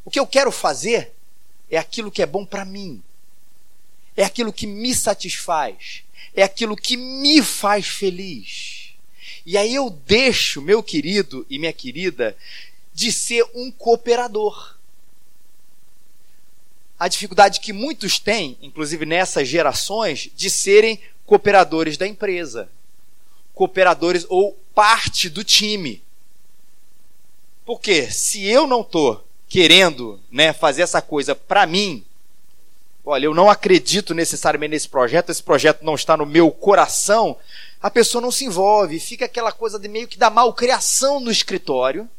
O 0.05 0.11
que 0.11 0.19
eu 0.19 0.27
quero 0.27 0.51
fazer 0.51 1.11
é 1.67 1.79
aquilo 1.79 2.11
que 2.11 2.21
é 2.21 2.27
bom 2.27 2.45
para 2.45 2.63
mim, 2.63 3.01
é 4.15 4.23
aquilo 4.23 4.53
que 4.53 4.67
me 4.67 4.93
satisfaz, 4.93 6.03
é 6.35 6.43
aquilo 6.43 6.77
que 6.77 6.95
me 6.95 7.41
faz 7.41 7.87
feliz. 7.87 8.91
E 9.43 9.57
aí 9.57 9.73
eu 9.73 9.89
deixo, 9.89 10.61
meu 10.61 10.83
querido 10.83 11.47
e 11.49 11.57
minha 11.57 11.73
querida, 11.73 12.37
de 12.93 13.11
ser 13.11 13.43
um 13.55 13.71
cooperador. 13.71 14.77
A 16.99 17.07
dificuldade 17.07 17.59
que 17.59 17.73
muitos 17.73 18.19
têm, 18.19 18.55
inclusive 18.61 19.03
nessas 19.03 19.47
gerações, 19.47 20.29
de 20.35 20.47
serem 20.47 21.01
cooperadores 21.29 21.95
da 21.95 22.07
empresa, 22.07 22.67
cooperadores 23.53 24.25
ou 24.29 24.57
parte 24.73 25.29
do 25.29 25.43
time. 25.43 26.01
Porque 27.63 28.09
se 28.09 28.43
eu 28.47 28.65
não 28.65 28.81
estou 28.81 29.23
querendo 29.47 30.19
né, 30.31 30.53
fazer 30.53 30.81
essa 30.81 31.03
coisa 31.03 31.35
para 31.35 31.67
mim, 31.67 32.03
olha, 33.05 33.25
eu 33.25 33.35
não 33.35 33.47
acredito 33.47 34.15
necessariamente 34.15 34.71
nesse 34.71 34.89
projeto, 34.89 35.29
esse 35.29 35.43
projeto 35.43 35.83
não 35.83 35.93
está 35.93 36.17
no 36.17 36.25
meu 36.25 36.49
coração, 36.49 37.37
a 37.79 37.91
pessoa 37.91 38.23
não 38.23 38.31
se 38.31 38.45
envolve, 38.45 38.99
fica 38.99 39.25
aquela 39.25 39.51
coisa 39.51 39.77
de 39.77 39.87
meio 39.87 40.07
que 40.07 40.17
da 40.17 40.31
malcriação 40.31 41.19
no 41.19 41.29
escritório, 41.29 42.09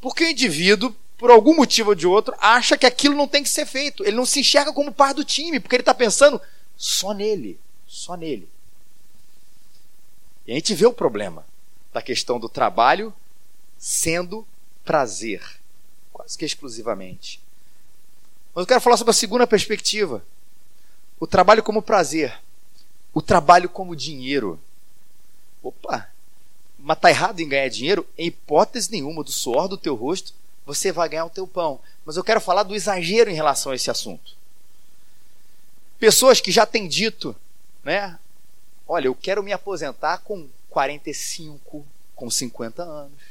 porque 0.00 0.22
o 0.22 0.30
indivíduo, 0.30 0.94
por 1.18 1.28
algum 1.28 1.56
motivo 1.56 1.88
ou 1.88 1.96
de 1.96 2.06
outro, 2.06 2.36
acha 2.38 2.78
que 2.78 2.86
aquilo 2.86 3.16
não 3.16 3.26
tem 3.26 3.42
que 3.42 3.48
ser 3.48 3.66
feito. 3.66 4.04
Ele 4.04 4.16
não 4.16 4.24
se 4.24 4.38
enxerga 4.38 4.72
como 4.72 4.92
parte 4.92 5.16
do 5.16 5.24
time, 5.24 5.58
porque 5.58 5.74
ele 5.74 5.82
está 5.82 5.94
pensando 5.94 6.40
só 6.76 7.12
nele. 7.12 7.58
Só 7.86 8.16
nele. 8.16 8.48
E 10.46 10.52
a 10.52 10.54
gente 10.54 10.74
vê 10.74 10.86
o 10.86 10.92
problema 10.92 11.44
da 11.92 12.00
questão 12.00 12.38
do 12.38 12.48
trabalho 12.48 13.12
sendo 13.78 14.46
prazer, 14.84 15.42
quase 16.12 16.38
que 16.38 16.44
exclusivamente. 16.44 17.40
Mas 18.54 18.62
eu 18.62 18.66
quero 18.66 18.80
falar 18.80 18.96
sobre 18.96 19.10
a 19.10 19.14
segunda 19.14 19.46
perspectiva: 19.46 20.24
o 21.18 21.26
trabalho 21.26 21.62
como 21.62 21.82
prazer, 21.82 22.38
o 23.12 23.20
trabalho 23.20 23.68
como 23.68 23.96
dinheiro. 23.96 24.60
Opa, 25.62 26.08
mas 26.78 26.98
tá 26.98 27.10
errado 27.10 27.40
em 27.40 27.48
ganhar 27.48 27.68
dinheiro? 27.68 28.06
Em 28.16 28.26
hipótese 28.26 28.90
nenhuma, 28.90 29.24
do 29.24 29.32
suor 29.32 29.66
do 29.66 29.76
teu 29.76 29.94
rosto, 29.94 30.32
você 30.64 30.92
vai 30.92 31.08
ganhar 31.08 31.24
o 31.24 31.30
teu 31.30 31.46
pão. 31.46 31.80
Mas 32.04 32.16
eu 32.16 32.22
quero 32.22 32.40
falar 32.40 32.62
do 32.62 32.74
exagero 32.74 33.28
em 33.30 33.34
relação 33.34 33.72
a 33.72 33.74
esse 33.74 33.90
assunto. 33.90 34.36
Pessoas 35.98 36.40
que 36.40 36.52
já 36.52 36.64
têm 36.64 36.86
dito 36.86 37.34
né? 37.86 38.18
Olha, 38.86 39.06
eu 39.06 39.14
quero 39.14 39.44
me 39.44 39.52
aposentar 39.52 40.18
com 40.18 40.48
45, 40.70 41.86
com 42.16 42.28
50 42.28 42.82
anos. 42.82 43.22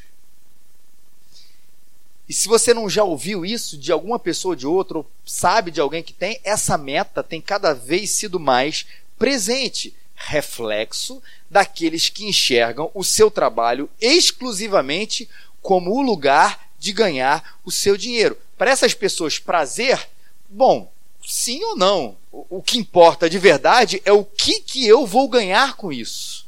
E 2.27 2.33
se 2.33 2.47
você 2.47 2.73
não 2.73 2.89
já 2.89 3.03
ouviu 3.03 3.45
isso 3.45 3.77
de 3.77 3.91
alguma 3.91 4.17
pessoa 4.17 4.53
ou 4.53 4.55
de 4.55 4.65
outra, 4.65 4.99
ou 4.99 5.11
sabe 5.25 5.71
de 5.71 5.81
alguém 5.81 6.01
que 6.01 6.13
tem, 6.13 6.39
essa 6.43 6.77
meta 6.77 7.21
tem 7.21 7.41
cada 7.41 7.73
vez 7.73 8.11
sido 8.11 8.39
mais 8.39 8.85
presente, 9.19 9.93
reflexo 10.15 11.21
daqueles 11.49 12.07
que 12.07 12.25
enxergam 12.25 12.89
o 12.93 13.03
seu 13.03 13.29
trabalho 13.29 13.89
exclusivamente 13.99 15.29
como 15.61 15.91
o 15.91 16.01
lugar 16.01 16.69
de 16.79 16.93
ganhar 16.93 17.59
o 17.65 17.71
seu 17.71 17.97
dinheiro. 17.97 18.37
Para 18.57 18.71
essas 18.71 18.93
pessoas, 18.93 19.37
prazer, 19.37 20.09
bom, 20.49 20.89
sim 21.25 21.63
ou 21.63 21.75
não. 21.75 22.17
O, 22.31 22.57
o 22.57 22.61
que 22.61 22.77
importa 22.77 23.29
de 23.29 23.39
verdade 23.39 24.01
é 24.05 24.11
o 24.11 24.23
que, 24.23 24.59
que 24.59 24.85
eu 24.85 25.05
vou 25.05 25.27
ganhar 25.27 25.75
com 25.75 25.91
isso. 25.91 26.45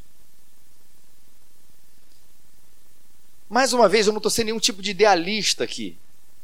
Mais 3.50 3.72
uma 3.72 3.88
vez, 3.88 4.06
eu 4.06 4.14
não 4.14 4.18
estou 4.18 4.30
sendo 4.30 4.48
nenhum 4.48 4.60
tipo 4.60 4.82
de 4.82 4.92
idealista 4.92 5.64
aqui. 5.64 5.98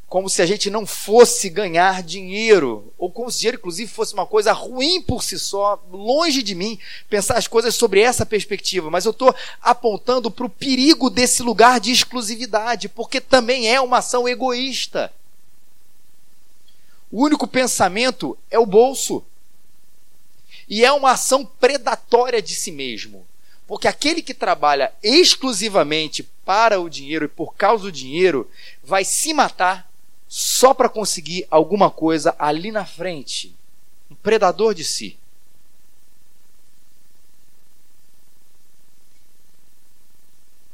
Como 0.08 0.30
se 0.30 0.40
a 0.40 0.46
gente 0.46 0.70
não 0.70 0.86
fosse 0.86 1.50
ganhar 1.50 2.02
dinheiro. 2.02 2.92
Ou 2.96 3.10
como 3.10 3.30
se 3.30 3.40
dinheiro, 3.40 3.58
inclusive, 3.58 3.90
fosse 3.90 4.14
uma 4.14 4.26
coisa 4.26 4.52
ruim 4.52 5.02
por 5.02 5.22
si 5.22 5.38
só. 5.38 5.82
Longe 5.90 6.42
de 6.42 6.54
mim 6.54 6.78
pensar 7.10 7.36
as 7.36 7.46
coisas 7.46 7.74
sobre 7.74 8.00
essa 8.00 8.24
perspectiva. 8.24 8.90
Mas 8.90 9.04
eu 9.04 9.10
estou 9.10 9.34
apontando 9.60 10.30
para 10.30 10.46
o 10.46 10.50
perigo 10.50 11.10
desse 11.10 11.42
lugar 11.42 11.78
de 11.78 11.90
exclusividade. 11.90 12.88
Porque 12.88 13.20
também 13.20 13.68
é 13.68 13.80
uma 13.80 13.98
ação 13.98 14.26
egoísta. 14.28 15.12
O 17.14 17.22
único 17.22 17.46
pensamento 17.46 18.36
é 18.50 18.58
o 18.58 18.66
bolso. 18.66 19.24
E 20.68 20.84
é 20.84 20.90
uma 20.90 21.12
ação 21.12 21.46
predatória 21.46 22.42
de 22.42 22.56
si 22.56 22.72
mesmo. 22.72 23.24
Porque 23.68 23.86
aquele 23.86 24.20
que 24.20 24.34
trabalha 24.34 24.92
exclusivamente 25.00 26.24
para 26.44 26.80
o 26.80 26.90
dinheiro 26.90 27.26
e 27.26 27.28
por 27.28 27.54
causa 27.54 27.84
do 27.84 27.92
dinheiro 27.92 28.50
vai 28.82 29.04
se 29.04 29.32
matar 29.32 29.88
só 30.26 30.74
para 30.74 30.88
conseguir 30.88 31.46
alguma 31.52 31.88
coisa 31.88 32.34
ali 32.36 32.72
na 32.72 32.84
frente. 32.84 33.54
Um 34.10 34.16
predador 34.16 34.74
de 34.74 34.82
si. 34.82 35.16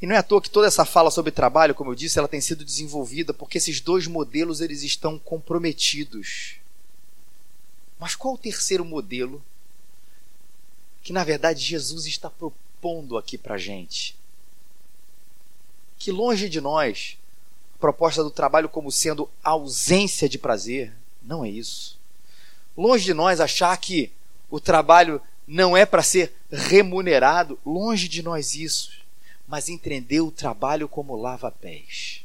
E 0.00 0.06
não 0.06 0.14
é 0.14 0.18
à 0.18 0.22
toa 0.22 0.40
que 0.40 0.48
toda 0.48 0.66
essa 0.66 0.84
fala 0.84 1.10
sobre 1.10 1.30
trabalho, 1.30 1.74
como 1.74 1.90
eu 1.90 1.94
disse, 1.94 2.18
ela 2.18 2.28
tem 2.28 2.40
sido 2.40 2.64
desenvolvida 2.64 3.34
porque 3.34 3.58
esses 3.58 3.80
dois 3.80 4.06
modelos 4.06 4.60
eles 4.60 4.82
estão 4.82 5.18
comprometidos. 5.18 6.56
Mas 7.98 8.14
qual 8.14 8.34
o 8.34 8.38
terceiro 8.38 8.84
modelo 8.84 9.42
que 11.02 11.12
na 11.12 11.22
verdade 11.22 11.62
Jesus 11.62 12.06
está 12.06 12.30
propondo 12.30 13.18
aqui 13.18 13.36
para 13.36 13.58
gente? 13.58 14.16
Que 15.98 16.10
longe 16.10 16.48
de 16.48 16.62
nós 16.62 17.18
a 17.74 17.78
proposta 17.78 18.24
do 18.24 18.30
trabalho 18.30 18.70
como 18.70 18.90
sendo 18.90 19.28
ausência 19.44 20.28
de 20.28 20.38
prazer, 20.38 20.94
não 21.22 21.44
é 21.44 21.50
isso. 21.50 21.98
Longe 22.74 23.04
de 23.04 23.12
nós 23.12 23.38
achar 23.38 23.76
que 23.76 24.10
o 24.50 24.58
trabalho 24.58 25.20
não 25.46 25.76
é 25.76 25.84
para 25.84 26.02
ser 26.02 26.32
remunerado, 26.50 27.58
longe 27.66 28.08
de 28.08 28.22
nós 28.22 28.54
isso 28.54 28.99
mas 29.50 29.68
entendeu 29.68 30.28
o 30.28 30.30
trabalho 30.30 30.88
como 30.88 31.16
lava-pés. 31.16 32.24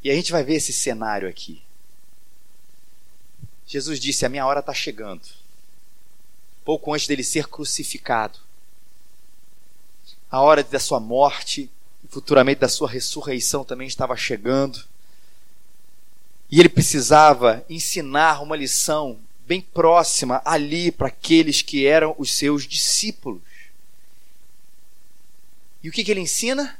E 0.00 0.08
a 0.08 0.14
gente 0.14 0.30
vai 0.30 0.44
ver 0.44 0.54
esse 0.54 0.72
cenário 0.72 1.28
aqui. 1.28 1.60
Jesus 3.66 3.98
disse: 3.98 4.24
A 4.24 4.28
minha 4.28 4.46
hora 4.46 4.60
está 4.60 4.72
chegando. 4.72 5.22
Pouco 6.64 6.94
antes 6.94 7.08
dele 7.08 7.24
ser 7.24 7.48
crucificado. 7.48 8.38
A 10.30 10.40
hora 10.40 10.62
da 10.62 10.78
sua 10.78 11.00
morte 11.00 11.68
e 12.04 12.08
futuramente 12.08 12.60
da 12.60 12.68
sua 12.68 12.88
ressurreição 12.88 13.64
também 13.64 13.88
estava 13.88 14.16
chegando. 14.16 14.84
E 16.48 16.60
ele 16.60 16.68
precisava 16.68 17.64
ensinar 17.68 18.40
uma 18.40 18.54
lição 18.54 19.18
bem 19.48 19.60
próxima 19.60 20.40
ali 20.44 20.92
para 20.92 21.08
aqueles 21.08 21.60
que 21.60 21.86
eram 21.86 22.14
os 22.18 22.32
seus 22.32 22.68
discípulos. 22.68 23.42
E 25.82 25.88
o 25.88 25.92
que, 25.92 26.04
que 26.04 26.10
ele 26.10 26.20
ensina? 26.20 26.78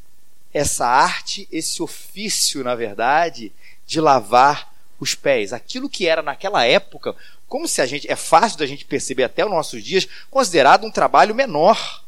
Essa 0.53 0.87
arte, 0.87 1.49
esse 1.51 1.83
ofício, 1.83 2.63
na 2.63 2.75
verdade, 2.75 3.53
de 3.87 4.01
lavar 4.01 4.73
os 5.01 5.15
pés. 5.15 5.53
Aquilo 5.53 5.89
que 5.89 6.07
era 6.07 6.23
naquela 6.23 6.65
época, 6.65 7.17
como 7.49 7.67
se 7.67 7.81
a 7.81 7.87
gente. 7.87 8.11
É 8.11 8.17
fácil 8.17 8.59
da 8.59 8.67
gente 8.67 8.85
perceber 8.85 9.25
até 9.25 9.45
os 9.45 9.51
nossos 9.51 9.83
dias, 9.83 10.07
considerado 10.31 10.87
um 10.87 10.91
trabalho 10.91 11.35
menor. 11.35 12.03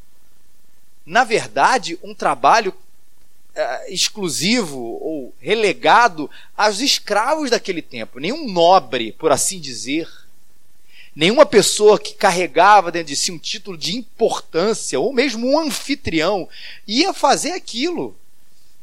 Na 1.05 1.25
verdade, 1.25 1.99
um 2.03 2.15
trabalho 2.15 2.73
é, 3.55 3.93
exclusivo 3.93 4.79
ou 4.79 5.35
relegado 5.41 6.31
aos 6.57 6.81
escravos 6.81 7.51
daquele 7.51 7.83
tempo. 7.83 8.19
Nenhum 8.19 8.51
nobre, 8.51 9.13
por 9.13 9.31
assim 9.31 9.61
dizer, 9.61 10.09
Nenhuma 11.15 11.47
pessoa 11.47 11.99
que 11.99 12.15
carregava 12.15 12.91
dentro 12.91 13.09
de 13.09 13.17
si 13.17 13.31
um 13.31 13.39
título 13.39 13.79
de 13.79 13.97
importância, 13.97 14.99
ou 14.99 15.13
mesmo 15.13 15.49
um 15.49 15.59
anfitrião, 15.61 16.49
ia 16.87 17.13
fazer 17.13 17.53
aquilo, 17.53 18.17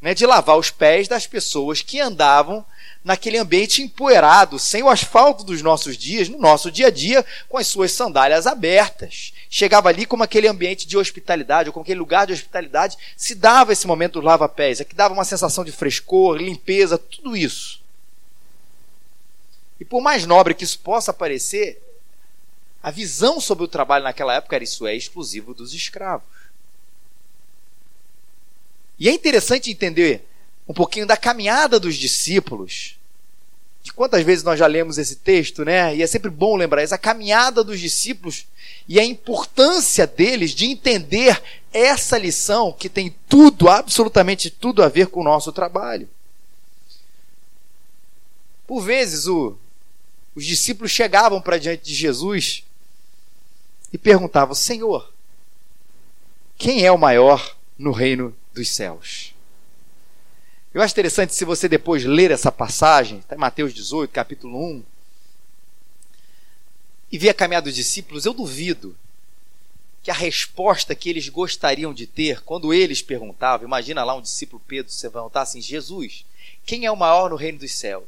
né, 0.02 0.14
de 0.14 0.26
lavar 0.26 0.58
os 0.58 0.70
pés 0.70 1.08
das 1.08 1.28
pessoas 1.28 1.82
que 1.82 2.00
andavam 2.00 2.66
naquele 3.04 3.38
ambiente 3.38 3.82
empoeirado, 3.82 4.60
sem 4.60 4.82
o 4.82 4.90
asfalto 4.90 5.44
dos 5.44 5.62
nossos 5.62 5.98
dias, 5.98 6.30
no 6.30 6.38
nosso 6.38 6.72
dia 6.72 6.88
a 6.88 6.92
dia, 6.92 7.26
com 7.50 7.58
as 7.58 7.68
suas 7.68 7.92
sandálias 7.92 8.48
abertas. 8.48 9.34
Chegava 9.50 9.90
ali 9.90 10.06
como 10.06 10.24
aquele 10.24 10.48
ambiente 10.48 10.88
de 10.88 10.98
hospitalidade, 10.98 11.68
ou 11.68 11.74
como 11.74 11.84
aquele 11.84 12.00
lugar 12.00 12.28
de 12.28 12.34
hospitalidade, 12.34 12.98
se 13.18 13.36
dava 13.36 13.74
esse 13.74 13.88
momento 13.88 14.22
do 14.22 14.26
lava-pés, 14.26 14.80
é 14.80 14.86
que 14.86 14.96
dava 14.96 15.14
uma 15.14 15.26
sensação 15.26 15.66
de 15.66 15.72
frescor, 15.72 16.38
limpeza, 16.38 16.98
tudo 16.98 17.36
isso. 17.36 17.82
E 19.80 19.84
por 19.84 20.00
mais 20.00 20.26
nobre 20.26 20.54
que 20.54 20.64
isso 20.64 20.80
possa 20.80 21.12
parecer, 21.12 21.82
a 22.82 22.90
visão 22.90 23.40
sobre 23.40 23.64
o 23.64 23.68
trabalho 23.68 24.04
naquela 24.04 24.36
época 24.36 24.56
era 24.56 24.64
isso 24.64 24.88
é 24.88 24.96
exclusivo 24.96 25.54
dos 25.54 25.74
escravos. 25.74 26.28
E 29.00 29.08
é 29.10 29.12
interessante 29.12 29.72
entender 29.72 30.28
um 30.68 30.74
pouquinho 30.74 31.06
da 31.06 31.18
caminhada 31.18 31.80
dos 31.80 31.96
discípulos. 31.96 32.98
De 33.84 33.92
quantas 33.92 34.24
vezes 34.24 34.44
nós 34.44 34.60
já 34.60 34.68
lemos 34.68 34.98
esse 34.98 35.16
texto, 35.16 35.66
né? 35.66 35.96
E 35.96 36.04
é 36.04 36.08
sempre 36.08 36.30
bom 36.30 36.56
lembrar 36.56 36.84
essa 36.84 36.98
caminhada 36.98 37.64
dos 37.64 37.80
discípulos 37.80 38.46
e 38.88 39.00
a 39.00 39.04
importância 39.04 40.06
deles 40.06 40.52
de 40.52 40.66
entender 40.66 41.42
essa 41.74 42.18
lição 42.18 42.72
que 42.72 42.90
tem 42.90 43.16
tudo, 43.28 43.70
absolutamente 43.70 44.50
tudo 44.50 44.84
a 44.84 44.90
ver 44.90 45.08
com 45.08 45.22
o 45.22 45.24
nosso 45.24 45.52
trabalho. 45.52 46.08
Por 48.68 48.82
vezes 48.82 49.28
o, 49.28 49.58
os 50.36 50.46
discípulos 50.46 50.92
chegavam 50.92 51.42
para 51.42 51.58
diante 51.58 51.84
de 51.84 51.94
Jesus 51.94 52.64
e 53.92 53.98
perguntavam: 53.98 54.56
Senhor, 54.56 55.12
quem 56.58 56.86
é 56.86 56.92
o 56.92 56.98
maior 56.98 57.58
no 57.78 57.92
reino 57.92 58.36
dos 58.54 58.70
céus? 58.70 59.34
Eu 60.74 60.82
acho 60.82 60.94
interessante 60.94 61.36
se 61.36 61.44
você 61.44 61.68
depois 61.68 62.06
ler 62.06 62.32
essa 62.32 62.52
passagem, 62.52 63.20
está 63.20 63.36
em 63.36 63.40
Mateus 63.40 63.74
18, 63.74 64.10
capítulo 64.12 64.58
1, 64.58 64.84
e 67.12 67.18
ver 67.18 67.30
a 67.30 67.34
caminhada 67.34 67.66
dos 67.66 67.76
discípulos, 67.76 68.26
eu 68.26 68.34
duvido 68.34 68.96
que 70.02 70.10
a 70.10 70.14
resposta 70.14 70.96
que 70.96 71.10
eles 71.10 71.28
gostariam 71.28 71.94
de 71.94 72.08
ter 72.08 72.42
quando 72.42 72.74
eles 72.74 73.02
perguntavam, 73.02 73.68
imagina 73.68 74.04
lá 74.04 74.16
um 74.16 74.22
discípulo 74.22 74.62
Pedro 74.66 74.92
se 74.92 75.10
perguntar 75.10 75.42
assim: 75.42 75.62
Jesus, 75.62 76.26
quem 76.66 76.86
é 76.86 76.92
o 76.92 76.96
maior 76.96 77.30
no 77.30 77.36
reino 77.36 77.60
dos 77.60 77.74
céus? 77.74 78.06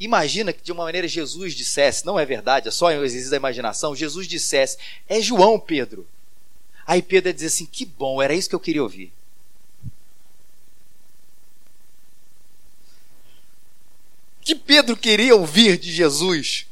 Imagina 0.00 0.52
que 0.52 0.62
de 0.62 0.72
uma 0.72 0.84
maneira 0.84 1.06
Jesus 1.06 1.54
dissesse, 1.54 2.06
não 2.06 2.18
é 2.18 2.24
verdade, 2.24 2.66
é 2.66 2.70
só 2.70 2.86
um 2.86 3.04
exercício 3.04 3.30
da 3.30 3.36
imaginação, 3.36 3.94
Jesus 3.94 4.26
dissesse, 4.26 4.78
é 5.06 5.20
João 5.20 5.60
Pedro. 5.60 6.06
Aí 6.86 7.02
Pedro 7.02 7.28
ia 7.28 7.34
dizer 7.34 7.48
assim: 7.48 7.66
que 7.66 7.84
bom, 7.84 8.20
era 8.20 8.34
isso 8.34 8.48
que 8.48 8.54
eu 8.54 8.60
queria 8.60 8.82
ouvir. 8.82 9.12
que 14.50 14.54
Pedro 14.56 14.96
queria 14.96 15.36
ouvir 15.36 15.78
de 15.78 15.92
Jesus? 15.92 16.66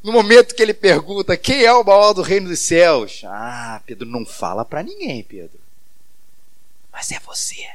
No 0.00 0.12
momento 0.12 0.54
que 0.54 0.62
ele 0.62 0.72
pergunta 0.72 1.36
quem 1.36 1.64
é 1.64 1.72
o 1.72 1.82
maior 1.84 2.12
do 2.12 2.22
reino 2.22 2.48
dos 2.48 2.60
céus. 2.60 3.22
Ah, 3.24 3.82
Pedro, 3.84 4.06
não 4.06 4.24
fala 4.24 4.64
para 4.64 4.82
ninguém, 4.82 5.22
Pedro. 5.24 5.58
Mas 6.92 7.10
é 7.10 7.18
você. 7.18 7.66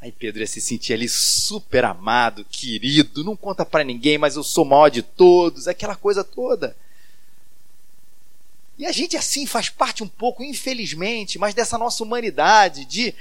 Aí 0.00 0.10
Pedro 0.10 0.40
ia 0.40 0.46
se 0.46 0.60
sentir 0.60 0.94
ali 0.94 1.08
super 1.08 1.84
amado, 1.84 2.44
querido, 2.50 3.22
não 3.22 3.36
conta 3.36 3.66
para 3.66 3.84
ninguém, 3.84 4.16
mas 4.16 4.34
eu 4.34 4.42
sou 4.42 4.64
maior 4.64 4.88
de 4.88 5.02
todos, 5.02 5.68
aquela 5.68 5.94
coisa 5.94 6.24
toda. 6.24 6.74
E 8.78 8.86
a 8.86 8.92
gente 8.92 9.14
assim 9.14 9.44
faz 9.44 9.68
parte 9.68 10.02
um 10.02 10.08
pouco, 10.08 10.42
infelizmente, 10.42 11.38
mas 11.38 11.52
dessa 11.52 11.76
nossa 11.76 12.02
humanidade 12.02 12.86
de 12.86 13.14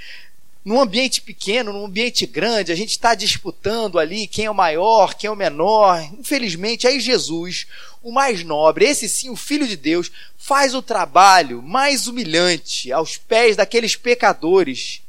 num 0.64 0.80
ambiente 0.80 1.22
pequeno, 1.22 1.74
num 1.74 1.86
ambiente 1.86 2.26
grande, 2.26 2.72
a 2.72 2.76
gente 2.76 2.92
está 2.92 3.14
disputando 3.14 4.00
ali 4.00 4.26
quem 4.26 4.46
é 4.46 4.52
o 4.52 4.56
maior, 4.56 5.16
quem 5.16 5.28
é 5.28 5.32
o 5.32 5.36
menor. 5.36 6.02
Infelizmente, 6.18 6.88
aí 6.88 7.00
Jesus, 7.00 7.68
o 8.02 8.12
mais 8.12 8.44
nobre, 8.44 8.86
esse 8.86 9.10
sim, 9.10 9.30
o 9.30 9.36
Filho 9.36 9.68
de 9.68 9.76
Deus, 9.76 10.12
faz 10.38 10.74
o 10.74 10.82
trabalho 10.82 11.62
mais 11.62 12.08
humilhante 12.08 12.92
aos 12.92 13.18
pés 13.18 13.58
daqueles 13.58 13.96
pecadores. 13.96 15.02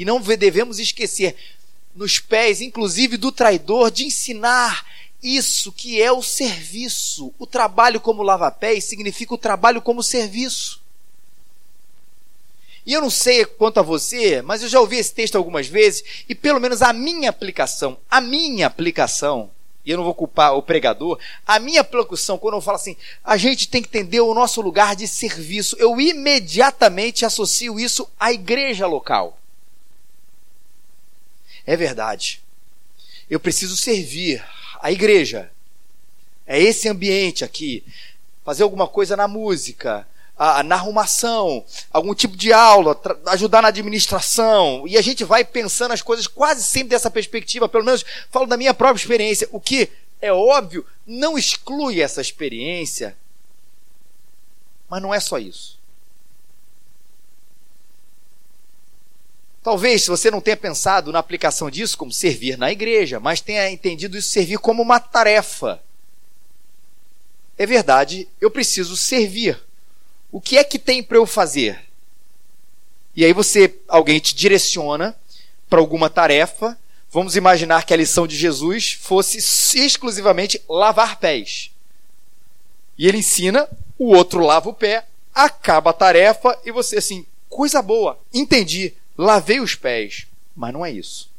E 0.00 0.04
não 0.06 0.18
devemos 0.18 0.78
esquecer, 0.78 1.36
nos 1.94 2.18
pés, 2.18 2.62
inclusive, 2.62 3.18
do 3.18 3.30
traidor, 3.30 3.90
de 3.90 4.06
ensinar 4.06 4.82
isso 5.22 5.70
que 5.70 6.00
é 6.00 6.10
o 6.10 6.22
serviço. 6.22 7.34
O 7.38 7.46
trabalho 7.46 8.00
como 8.00 8.22
lava-pés 8.22 8.84
significa 8.84 9.34
o 9.34 9.36
trabalho 9.36 9.82
como 9.82 10.02
serviço. 10.02 10.80
E 12.86 12.94
eu 12.94 13.02
não 13.02 13.10
sei 13.10 13.44
quanto 13.44 13.78
a 13.78 13.82
você, 13.82 14.40
mas 14.40 14.62
eu 14.62 14.70
já 14.70 14.80
ouvi 14.80 14.96
esse 14.96 15.12
texto 15.12 15.36
algumas 15.36 15.66
vezes 15.66 16.02
e 16.26 16.34
pelo 16.34 16.58
menos 16.58 16.80
a 16.80 16.94
minha 16.94 17.28
aplicação, 17.28 17.98
a 18.10 18.22
minha 18.22 18.68
aplicação, 18.68 19.50
e 19.84 19.90
eu 19.90 19.98
não 19.98 20.04
vou 20.04 20.14
culpar 20.14 20.54
o 20.54 20.62
pregador, 20.62 21.18
a 21.46 21.58
minha 21.58 21.82
aplicação, 21.82 22.38
quando 22.38 22.54
eu 22.54 22.62
falo 22.62 22.76
assim, 22.76 22.96
a 23.22 23.36
gente 23.36 23.68
tem 23.68 23.82
que 23.82 23.88
entender 23.88 24.20
o 24.20 24.32
nosso 24.32 24.62
lugar 24.62 24.96
de 24.96 25.06
serviço, 25.06 25.76
eu 25.78 26.00
imediatamente 26.00 27.26
associo 27.26 27.78
isso 27.78 28.08
à 28.18 28.32
igreja 28.32 28.86
local. 28.86 29.36
É 31.70 31.76
verdade. 31.76 32.42
Eu 33.30 33.38
preciso 33.38 33.76
servir 33.76 34.44
a 34.82 34.90
igreja. 34.90 35.52
É 36.44 36.60
esse 36.60 36.88
ambiente 36.88 37.44
aqui. 37.44 37.84
Fazer 38.44 38.64
alguma 38.64 38.88
coisa 38.88 39.16
na 39.16 39.28
música, 39.28 40.04
na 40.64 40.74
arrumação, 40.74 41.64
algum 41.92 42.12
tipo 42.12 42.36
de 42.36 42.52
aula, 42.52 43.00
ajudar 43.26 43.62
na 43.62 43.68
administração. 43.68 44.82
E 44.88 44.98
a 44.98 45.00
gente 45.00 45.22
vai 45.22 45.44
pensando 45.44 45.92
as 45.92 46.02
coisas 46.02 46.26
quase 46.26 46.64
sempre 46.64 46.88
dessa 46.88 47.08
perspectiva, 47.08 47.68
pelo 47.68 47.84
menos 47.84 48.04
falo 48.32 48.46
da 48.46 48.56
minha 48.56 48.74
própria 48.74 49.00
experiência. 49.00 49.48
O 49.52 49.60
que 49.60 49.92
é 50.20 50.32
óbvio, 50.32 50.84
não 51.06 51.38
exclui 51.38 52.02
essa 52.02 52.20
experiência. 52.20 53.16
Mas 54.88 55.00
não 55.00 55.14
é 55.14 55.20
só 55.20 55.38
isso. 55.38 55.78
Talvez, 59.62 60.06
você 60.06 60.30
não 60.30 60.40
tenha 60.40 60.56
pensado 60.56 61.12
na 61.12 61.18
aplicação 61.18 61.70
disso 61.70 61.98
como 61.98 62.12
servir 62.12 62.56
na 62.56 62.72
igreja, 62.72 63.20
mas 63.20 63.40
tenha 63.40 63.70
entendido 63.70 64.16
isso 64.16 64.30
servir 64.30 64.58
como 64.58 64.82
uma 64.82 64.98
tarefa. 64.98 65.82
É 67.58 67.66
verdade, 67.66 68.26
eu 68.40 68.50
preciso 68.50 68.96
servir. 68.96 69.60
O 70.32 70.40
que 70.40 70.56
é 70.56 70.64
que 70.64 70.78
tem 70.78 71.02
para 71.02 71.18
eu 71.18 71.26
fazer? 71.26 71.78
E 73.14 73.22
aí 73.24 73.34
você, 73.34 73.74
alguém 73.86 74.18
te 74.18 74.34
direciona 74.34 75.14
para 75.68 75.78
alguma 75.78 76.08
tarefa. 76.08 76.78
Vamos 77.10 77.36
imaginar 77.36 77.84
que 77.84 77.92
a 77.92 77.96
lição 77.96 78.26
de 78.26 78.36
Jesus 78.36 78.92
fosse 78.92 79.38
exclusivamente 79.78 80.62
lavar 80.68 81.18
pés. 81.18 81.70
E 82.96 83.06
ele 83.06 83.18
ensina, 83.18 83.68
o 83.98 84.14
outro 84.14 84.40
lava 84.40 84.70
o 84.70 84.74
pé, 84.74 85.06
acaba 85.34 85.90
a 85.90 85.94
tarefa 85.94 86.58
e 86.64 86.72
você 86.72 86.96
assim, 86.96 87.26
coisa 87.48 87.82
boa, 87.82 88.18
entendi, 88.32 88.94
lavei 89.24 89.60
os 89.60 89.74
pés. 89.74 90.26
Mas 90.54 90.72
não 90.72 90.84
é 90.84 90.90
isso. 90.90 91.30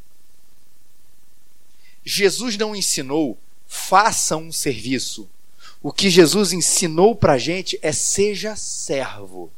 Jesus 2.04 2.58
não 2.58 2.76
ensinou, 2.76 3.38
faça 3.68 4.36
um 4.36 4.52
serviço. 4.52 5.30
O 5.82 5.92
que 5.92 6.10
Jesus 6.10 6.54
ensinou 6.54 7.16
para 7.16 7.34
a 7.34 7.38
gente 7.38 7.78
é 7.82 7.92
seja 7.92 8.56
servo. 8.56 9.52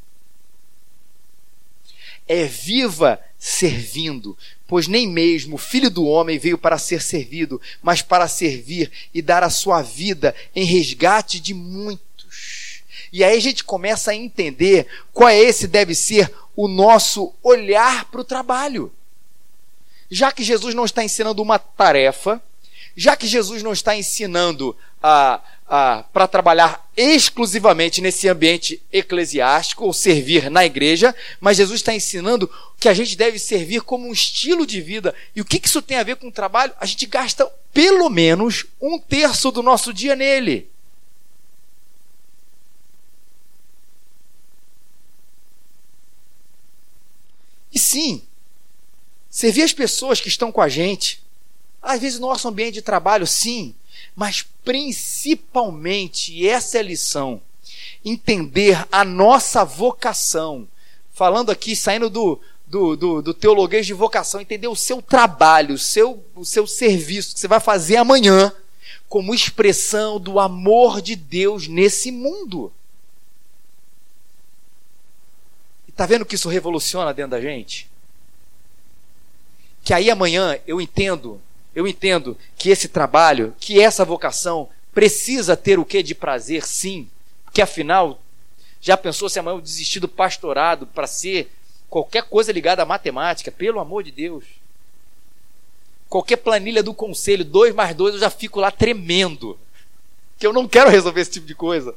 É 2.27 2.45
viva 2.45 3.19
servindo, 3.37 4.37
pois 4.65 4.87
nem 4.87 5.07
mesmo 5.07 5.55
o 5.55 5.59
filho 5.59 5.89
do 5.89 6.05
homem 6.05 6.39
veio 6.39 6.57
para 6.57 6.77
ser 6.77 7.01
servido, 7.01 7.61
mas 7.81 8.01
para 8.01 8.27
servir 8.29 8.89
e 9.13 9.21
dar 9.21 9.43
a 9.43 9.49
sua 9.49 9.81
vida 9.81 10.33
em 10.55 10.63
resgate 10.63 11.41
de 11.41 11.53
muitos. 11.53 12.12
E 13.13 13.23
aí 13.23 13.37
a 13.37 13.39
gente 13.39 13.63
começa 13.63 14.09
a 14.09 14.15
entender 14.15 14.87
qual 15.13 15.29
é 15.29 15.39
esse 15.39 15.67
deve 15.67 15.93
ser 15.93 16.33
o 16.55 16.67
nosso 16.67 17.31
olhar 17.43 18.05
para 18.05 18.21
o 18.21 18.23
trabalho. 18.23 18.91
Já 20.09 20.31
que 20.31 20.43
Jesus 20.43 20.73
não 20.73 20.83
está 20.83 21.03
ensinando 21.03 21.39
uma 21.39 21.59
tarefa, 21.59 22.41
já 22.97 23.15
que 23.15 23.27
Jesus 23.27 23.61
não 23.61 23.71
está 23.71 23.95
ensinando 23.95 24.75
a, 25.01 25.39
para 26.11 26.27
trabalhar 26.27 26.89
exclusivamente 26.97 28.01
nesse 28.01 28.27
ambiente 28.27 28.81
eclesiástico 28.91 29.85
ou 29.85 29.93
servir 29.93 30.49
na 30.49 30.65
igreja, 30.65 31.15
mas 31.39 31.57
Jesus 31.57 31.81
está 31.81 31.93
ensinando 31.93 32.49
que 32.79 32.89
a 32.89 32.95
gente 32.95 33.15
deve 33.15 33.37
servir 33.37 33.81
como 33.81 34.07
um 34.07 34.11
estilo 34.11 34.65
de 34.65 34.81
vida. 34.81 35.13
E 35.35 35.41
o 35.41 35.45
que, 35.45 35.59
que 35.59 35.67
isso 35.67 35.83
tem 35.83 35.97
a 35.97 36.03
ver 36.03 36.15
com 36.15 36.29
o 36.29 36.31
trabalho? 36.31 36.73
A 36.79 36.85
gente 36.87 37.05
gasta 37.05 37.45
pelo 37.71 38.09
menos 38.09 38.65
um 38.81 38.97
terço 38.97 39.51
do 39.51 39.61
nosso 39.61 39.93
dia 39.93 40.15
nele. 40.15 40.72
E 47.73 47.79
sim, 47.79 48.21
servir 49.29 49.63
as 49.63 49.73
pessoas 49.73 50.21
que 50.21 50.27
estão 50.27 50.51
com 50.51 50.61
a 50.61 50.69
gente, 50.69 51.23
às 51.81 51.99
vezes 51.99 52.19
no 52.19 52.27
nosso 52.27 52.47
ambiente 52.47 52.75
de 52.75 52.81
trabalho, 52.81 53.25
sim, 53.25 53.73
mas 54.15 54.45
principalmente, 54.63 56.33
e 56.33 56.47
essa 56.47 56.77
é 56.77 56.79
a 56.79 56.83
lição, 56.83 57.41
entender 58.05 58.87
a 58.91 59.03
nossa 59.03 59.65
vocação. 59.65 60.67
Falando 61.13 61.51
aqui, 61.51 61.75
saindo 61.75 62.09
do, 62.09 62.39
do, 62.65 62.95
do, 62.95 63.21
do 63.21 63.33
teologuês 63.33 63.85
de 63.85 63.93
vocação, 63.93 64.39
entender 64.39 64.67
o 64.67 64.75
seu 64.75 65.01
trabalho, 65.01 65.75
o 65.75 65.79
seu, 65.79 66.23
o 66.35 66.45
seu 66.45 66.67
serviço 66.67 67.33
que 67.33 67.39
você 67.39 67.47
vai 67.47 67.59
fazer 67.59 67.97
amanhã, 67.97 68.53
como 69.09 69.33
expressão 69.33 70.19
do 70.19 70.39
amor 70.39 71.01
de 71.01 71.15
Deus 71.15 71.67
nesse 71.67 72.11
mundo. 72.11 72.71
E 75.93 75.95
tá 75.95 76.05
vendo 76.05 76.25
que 76.25 76.35
isso 76.35 76.49
revoluciona 76.49 77.13
dentro 77.13 77.31
da 77.31 77.41
gente? 77.41 77.87
Que 79.83 79.93
aí 79.93 80.09
amanhã 80.09 80.57
eu 80.65 80.81
entendo, 80.81 81.39
eu 81.75 81.87
entendo 81.87 82.37
que 82.57 82.69
esse 82.69 82.87
trabalho, 82.87 83.53
que 83.59 83.79
essa 83.79 84.03
vocação 84.03 84.69
precisa 84.93 85.55
ter 85.55 85.77
o 85.77 85.85
que 85.85 86.01
de 86.01 86.15
prazer, 86.15 86.65
sim, 86.65 87.07
porque 87.45 87.61
afinal, 87.61 88.19
já 88.81 88.97
pensou 88.97 89.29
se 89.29 89.37
amanhã 89.37 89.55
eu 89.55 89.61
desistir 89.61 89.99
do 89.99 90.07
pastorado 90.07 90.87
para 90.87 91.05
ser 91.05 91.51
qualquer 91.87 92.23
coisa 92.23 92.51
ligada 92.51 92.81
à 92.81 92.85
matemática, 92.85 93.51
pelo 93.51 93.79
amor 93.79 94.03
de 94.03 94.11
Deus. 94.11 94.45
Qualquer 96.09 96.37
planilha 96.37 96.81
do 96.81 96.93
conselho, 96.93 97.45
2 97.45 97.75
mais 97.75 97.95
2, 97.95 98.15
eu 98.15 98.19
já 98.19 98.29
fico 98.31 98.59
lá 98.59 98.71
tremendo. 98.71 99.59
Que 100.39 100.47
eu 100.47 100.51
não 100.51 100.67
quero 100.67 100.89
resolver 100.89 101.21
esse 101.21 101.31
tipo 101.31 101.45
de 101.45 101.53
coisa. 101.53 101.95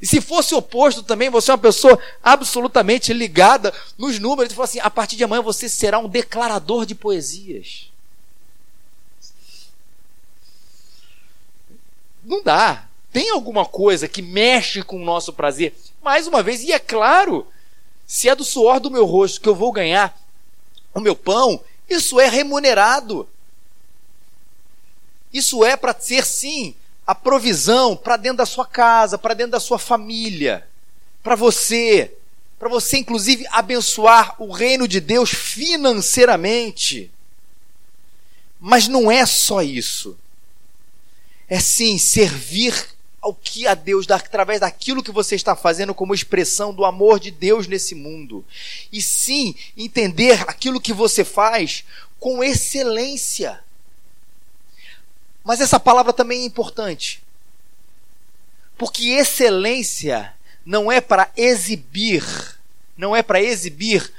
E 0.00 0.06
se 0.06 0.20
fosse 0.20 0.54
oposto 0.54 1.02
também, 1.02 1.28
você 1.28 1.50
é 1.50 1.54
uma 1.54 1.58
pessoa 1.58 1.98
absolutamente 2.22 3.12
ligada 3.12 3.74
nos 3.96 4.18
números, 4.18 4.52
e 4.52 4.54
fala 4.54 4.64
assim: 4.64 4.80
a 4.80 4.90
partir 4.90 5.16
de 5.16 5.24
amanhã 5.24 5.42
você 5.42 5.68
será 5.68 5.98
um 5.98 6.08
declarador 6.08 6.86
de 6.86 6.94
poesias. 6.94 7.90
Não 12.24 12.42
dá. 12.42 12.86
Tem 13.12 13.30
alguma 13.30 13.64
coisa 13.64 14.06
que 14.06 14.22
mexe 14.22 14.82
com 14.82 14.96
o 14.96 15.04
nosso 15.04 15.32
prazer. 15.32 15.74
Mais 16.02 16.26
uma 16.26 16.42
vez, 16.42 16.62
e 16.62 16.72
é 16.72 16.78
claro, 16.78 17.46
se 18.06 18.28
é 18.28 18.34
do 18.34 18.44
suor 18.44 18.78
do 18.78 18.90
meu 18.90 19.04
rosto 19.04 19.40
que 19.40 19.48
eu 19.48 19.54
vou 19.54 19.72
ganhar 19.72 20.16
o 20.94 21.00
meu 21.00 21.16
pão, 21.16 21.60
isso 21.88 22.20
é 22.20 22.28
remunerado. 22.28 23.28
Isso 25.32 25.64
é 25.64 25.76
para 25.76 25.98
ser, 25.98 26.24
sim, 26.24 26.74
a 27.08 27.14
provisão 27.14 27.96
para 27.96 28.18
dentro 28.18 28.36
da 28.36 28.44
sua 28.44 28.66
casa, 28.66 29.16
para 29.16 29.32
dentro 29.32 29.52
da 29.52 29.60
sua 29.60 29.78
família, 29.78 30.68
para 31.22 31.34
você, 31.34 32.14
para 32.58 32.68
você, 32.68 32.98
inclusive, 32.98 33.46
abençoar 33.50 34.34
o 34.38 34.52
reino 34.52 34.86
de 34.86 35.00
Deus 35.00 35.30
financeiramente. 35.30 37.10
Mas 38.60 38.88
não 38.88 39.10
é 39.10 39.24
só 39.24 39.62
isso. 39.62 40.18
É 41.48 41.58
sim 41.58 41.96
servir 41.96 42.74
ao 43.22 43.32
que 43.32 43.66
a 43.66 43.72
Deus, 43.72 44.06
através 44.10 44.60
daquilo 44.60 45.02
que 45.02 45.10
você 45.10 45.34
está 45.34 45.56
fazendo 45.56 45.94
como 45.94 46.14
expressão 46.14 46.74
do 46.74 46.84
amor 46.84 47.18
de 47.18 47.30
Deus 47.30 47.66
nesse 47.66 47.94
mundo. 47.94 48.44
E 48.92 49.00
sim, 49.00 49.54
entender 49.74 50.42
aquilo 50.42 50.78
que 50.78 50.92
você 50.92 51.24
faz 51.24 51.84
com 52.20 52.44
excelência. 52.44 53.64
Mas 55.48 55.62
essa 55.62 55.80
palavra 55.80 56.12
também 56.12 56.42
é 56.42 56.44
importante. 56.44 57.22
Porque 58.76 59.12
excelência 59.12 60.34
não 60.62 60.92
é 60.92 61.00
para 61.00 61.30
exibir, 61.34 62.22
não 62.98 63.16
é 63.16 63.22
para 63.22 63.40
exibir, 63.40 64.12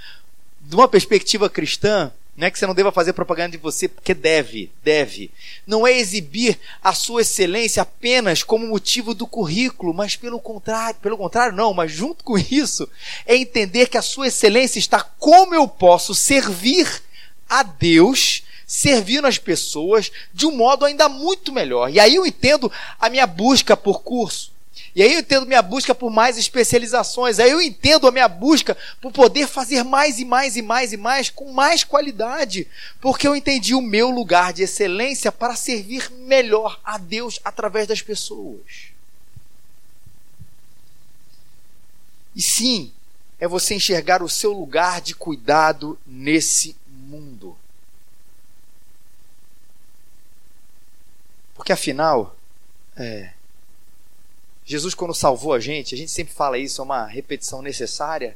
de 0.60 0.74
uma 0.74 0.88
perspectiva 0.88 1.48
cristã, 1.48 2.12
não 2.36 2.48
é 2.48 2.50
que 2.50 2.58
você 2.58 2.66
não 2.66 2.74
deva 2.74 2.92
fazer 2.92 3.14
propaganda 3.14 3.52
de 3.52 3.60
você, 3.60 3.88
porque 3.88 4.16
deve, 4.16 4.72
deve. 4.84 5.30
Não 5.68 5.86
é 5.86 5.96
exibir 5.96 6.58
a 6.82 6.96
sua 6.96 7.22
excelência 7.22 7.84
apenas 7.84 8.42
como 8.42 8.66
motivo 8.66 9.14
do 9.14 9.28
currículo, 9.28 9.94
mas 9.94 10.16
pelo 10.16 10.40
contrário, 10.40 11.00
pelo 11.00 11.16
contrário, 11.16 11.56
não, 11.56 11.76
mas 11.76 11.92
junto 11.92 12.24
com 12.24 12.40
isso, 12.40 12.90
é 13.28 13.36
entender 13.36 13.88
que 13.88 14.00
a 14.00 14.02
sua 14.02 14.30
excelência 14.30 14.80
está 14.80 15.04
como 15.20 15.54
eu 15.54 15.68
posso 15.68 16.16
servir 16.16 17.04
a 17.48 17.62
Deus, 17.62 18.42
servindo 18.70 19.26
as 19.26 19.40
pessoas 19.40 20.12
de 20.32 20.46
um 20.46 20.56
modo 20.56 20.86
ainda 20.86 21.10
muito 21.10 21.52
melhor. 21.52 21.92
E 21.92 22.00
aí 22.00 22.14
eu 22.14 22.26
entendo 22.26 22.72
a 23.00 23.10
minha 23.10 23.26
busca 23.26 23.76
por 23.76 24.04
curso, 24.04 24.52
e 24.96 25.02
aí 25.02 25.14
eu 25.14 25.20
entendo 25.20 25.46
minha 25.46 25.62
busca 25.62 25.94
por 25.94 26.10
mais 26.10 26.38
especializações. 26.38 27.40
Aí 27.40 27.50
eu 27.50 27.62
entendo 27.62 28.08
a 28.08 28.12
minha 28.12 28.28
busca 28.28 28.78
por 29.02 29.12
poder 29.12 29.48
fazer 29.48 29.84
mais 29.84 30.20
e 30.20 30.26
mais 30.26 30.56
e 30.56 30.62
mais 30.62 30.94
e 30.94 30.98
mais 30.98 31.30
com 31.30 31.52
mais 31.52 31.84
qualidade. 31.84 32.68
Porque 33.00 33.28
eu 33.28 33.36
entendi 33.36 33.74
o 33.74 33.82
meu 33.82 34.10
lugar 34.10 34.52
de 34.52 34.64
excelência 34.64 35.32
para 35.32 35.56
servir 35.56 36.12
melhor 36.12 36.80
a 36.84 36.98
Deus 36.98 37.40
através 37.44 37.88
das 37.88 38.02
pessoas. 38.02 38.90
E 42.36 42.42
sim, 42.42 42.92
é 43.40 43.48
você 43.48 43.76
enxergar 43.76 44.24
o 44.24 44.30
seu 44.30 44.54
lugar 44.54 45.02
de 45.02 45.14
cuidado 45.14 46.00
nesse 46.06 46.76
mundo. 46.88 47.56
Porque 51.70 51.74
afinal, 51.82 52.36
é, 52.98 53.32
Jesus, 54.66 54.96
quando 54.96 55.14
salvou 55.14 55.54
a 55.54 55.60
gente, 55.60 55.94
a 55.94 55.98
gente 56.00 56.10
sempre 56.10 56.34
fala 56.34 56.58
isso, 56.58 56.82
é 56.82 56.84
uma 56.84 57.06
repetição 57.06 57.62
necessária. 57.62 58.36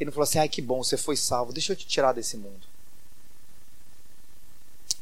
Ele 0.00 0.06
não 0.06 0.12
falou 0.14 0.22
assim: 0.22 0.38
ai 0.38 0.48
que 0.48 0.62
bom, 0.62 0.82
você 0.82 0.96
foi 0.96 1.14
salvo, 1.14 1.52
deixa 1.52 1.74
eu 1.74 1.76
te 1.76 1.86
tirar 1.86 2.14
desse 2.14 2.38
mundo. 2.38 2.66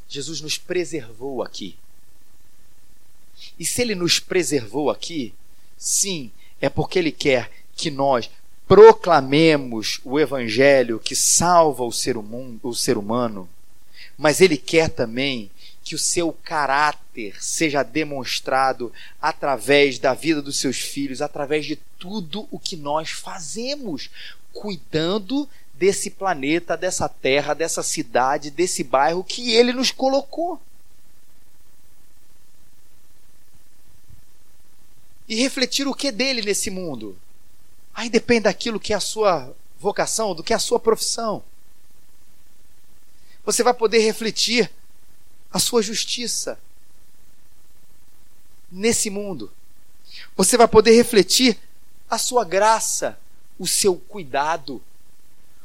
Jesus 0.08 0.40
nos 0.40 0.58
preservou 0.58 1.40
aqui. 1.40 1.76
E 3.56 3.64
se 3.64 3.80
ele 3.80 3.94
nos 3.94 4.18
preservou 4.18 4.90
aqui, 4.90 5.32
sim, 5.78 6.32
é 6.60 6.68
porque 6.68 6.98
ele 6.98 7.12
quer 7.12 7.48
que 7.76 7.92
nós 7.92 8.28
proclamemos 8.66 10.00
o 10.02 10.18
evangelho 10.18 10.98
que 10.98 11.14
salva 11.14 11.84
o 11.84 11.92
ser, 11.92 12.16
humano, 12.16 12.58
o 12.64 12.74
ser 12.74 12.98
humano, 12.98 13.48
mas 14.18 14.40
ele 14.40 14.56
quer 14.56 14.90
também 14.90 15.48
que 15.90 15.94
o 15.96 15.98
seu 15.98 16.32
caráter 16.44 17.42
seja 17.42 17.82
demonstrado 17.82 18.92
através 19.20 19.98
da 19.98 20.14
vida 20.14 20.40
dos 20.40 20.56
seus 20.56 20.78
filhos, 20.78 21.20
através 21.20 21.66
de 21.66 21.74
tudo 21.98 22.46
o 22.48 22.60
que 22.60 22.76
nós 22.76 23.10
fazemos, 23.10 24.08
cuidando 24.52 25.48
desse 25.74 26.08
planeta, 26.08 26.76
dessa 26.76 27.08
terra, 27.08 27.54
dessa 27.54 27.82
cidade, 27.82 28.52
desse 28.52 28.84
bairro 28.84 29.24
que 29.24 29.52
ele 29.52 29.72
nos 29.72 29.90
colocou. 29.90 30.62
E 35.28 35.34
refletir 35.34 35.88
o 35.88 35.94
que 35.94 36.12
dele 36.12 36.40
nesse 36.40 36.70
mundo. 36.70 37.18
Aí 37.92 38.08
depende 38.08 38.42
daquilo 38.42 38.78
que 38.78 38.92
é 38.92 38.96
a 38.96 39.00
sua 39.00 39.52
vocação, 39.76 40.36
do 40.36 40.44
que 40.44 40.52
é 40.52 40.56
a 40.56 40.60
sua 40.60 40.78
profissão. 40.78 41.42
Você 43.44 43.64
vai 43.64 43.74
poder 43.74 43.98
refletir 43.98 44.70
a 45.52 45.58
sua 45.58 45.82
justiça 45.82 46.58
nesse 48.70 49.10
mundo. 49.10 49.52
Você 50.36 50.56
vai 50.56 50.68
poder 50.68 50.92
refletir 50.92 51.58
a 52.08 52.18
sua 52.18 52.44
graça, 52.44 53.18
o 53.58 53.66
seu 53.66 53.96
cuidado, 53.96 54.82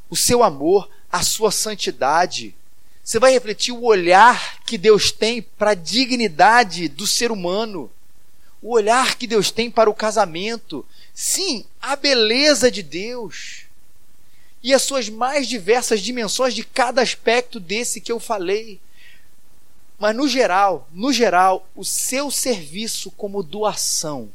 o 0.09 0.15
seu 0.15 0.43
amor, 0.43 0.89
a 1.11 1.23
sua 1.23 1.51
santidade. 1.51 2.55
Você 3.03 3.19
vai 3.19 3.31
refletir 3.31 3.71
o 3.71 3.83
olhar 3.83 4.59
que 4.61 4.77
Deus 4.77 5.11
tem 5.11 5.41
para 5.41 5.71
a 5.71 5.75
dignidade 5.75 6.87
do 6.87 7.05
ser 7.05 7.31
humano, 7.31 7.91
o 8.61 8.71
olhar 8.71 9.15
que 9.15 9.27
Deus 9.27 9.51
tem 9.51 9.69
para 9.69 9.89
o 9.89 9.93
casamento. 9.93 10.85
Sim, 11.13 11.65
a 11.81 11.95
beleza 11.95 12.71
de 12.71 12.81
Deus 12.81 13.65
e 14.63 14.73
as 14.73 14.81
suas 14.81 15.07
mais 15.09 15.47
diversas 15.47 16.01
dimensões 16.01 16.55
de 16.55 16.63
cada 16.63 16.99
aspecto 16.99 17.59
desse 17.59 18.01
que 18.01 18.11
eu 18.11 18.19
falei. 18.19 18.79
Mas 19.97 20.15
no 20.15 20.27
geral, 20.27 20.87
no 20.91 21.11
geral, 21.11 21.67
o 21.75 21.83
seu 21.83 22.29
serviço 22.29 23.09
como 23.11 23.41
doação 23.41 24.29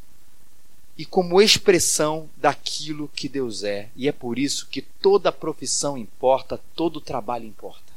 e 0.97 1.05
como 1.05 1.41
expressão 1.41 2.29
daquilo 2.37 3.11
que 3.15 3.29
Deus 3.29 3.63
é. 3.63 3.89
E 3.95 4.09
é 4.09 4.13
por 4.13 4.39
isso 4.39 4.67
que 4.67 4.83
toda 4.83 5.31
profissão 5.33 5.97
importa, 5.97 6.61
todo 6.75 7.01
trabalho 7.01 7.47
importa. 7.47 7.93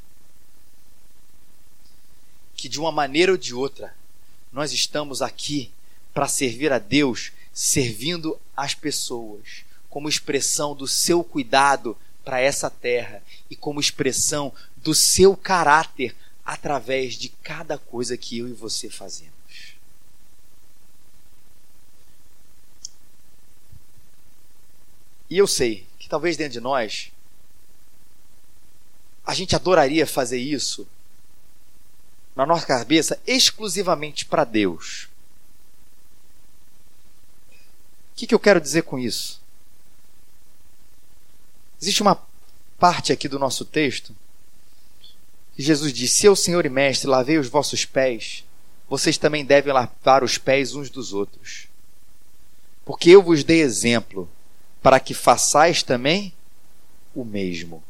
Que 2.56 2.68
de 2.68 2.80
uma 2.80 2.92
maneira 2.92 3.32
ou 3.32 3.38
de 3.38 3.54
outra, 3.54 3.94
nós 4.52 4.72
estamos 4.72 5.22
aqui 5.22 5.72
para 6.14 6.28
servir 6.28 6.72
a 6.72 6.80
Deus, 6.80 7.32
servindo 7.52 8.40
as 8.56 8.74
pessoas, 8.76 9.66
como 9.90 10.08
expressão 10.08 10.76
do 10.76 10.88
seu 10.88 11.24
cuidado 11.24 11.98
para 12.24 12.40
essa 12.40 12.70
terra 12.70 13.22
e 13.50 13.56
como 13.56 13.80
expressão 13.80 14.54
do 14.78 14.94
seu 14.94 15.36
caráter 15.36 16.16
através 16.46 17.16
de 17.16 17.30
cada 17.30 17.78
coisa 17.78 18.18
que 18.18 18.40
eu 18.40 18.48
e 18.48 18.54
você 18.54 18.90
fazemos. 18.90 19.34
E 25.30 25.38
eu 25.38 25.48
sei 25.48 25.88
que 25.98 26.10
talvez 26.10 26.38
dentro 26.38 26.54
de 26.54 26.60
nós 26.60 27.12
a 29.26 29.34
gente 29.34 29.56
adoraria 29.56 30.06
fazer 30.06 30.38
isso 30.38 30.88
na 32.36 32.46
nossa 32.46 32.66
cabeça 32.66 33.20
exclusivamente 33.26 34.26
para 34.26 34.44
Deus. 34.44 35.08
O 38.12 38.16
que, 38.16 38.28
que 38.28 38.36
eu 38.36 38.40
quero 38.40 38.60
dizer 38.60 38.84
com 38.84 39.00
isso? 39.00 39.42
Existe 41.82 42.02
uma 42.02 42.22
parte 42.78 43.12
aqui 43.12 43.28
do 43.28 43.40
nosso 43.40 43.66
texto 43.66 44.16
Jesus 45.58 45.94
disse: 45.94 46.26
Eu, 46.26 46.36
Senhor 46.36 46.66
e 46.66 46.70
Mestre, 46.70 47.08
lavei 47.08 47.38
os 47.38 47.48
vossos 47.48 47.86
pés, 47.86 48.44
vocês 48.90 49.18
também 49.18 49.46
devem 49.46 49.72
lavar 49.72 50.24
os 50.24 50.38
pés 50.38 50.74
uns 50.74 50.90
dos 50.90 51.14
outros. 51.14 51.68
Porque 52.86 53.10
eu 53.12 53.22
vos 53.22 53.44
dei 53.44 53.62
exemplo, 53.62 54.30
para 54.82 55.00
que 55.00 55.14
façais 55.14 55.84
também 55.84 56.34
o 57.16 57.24
mesmo. 57.24 57.84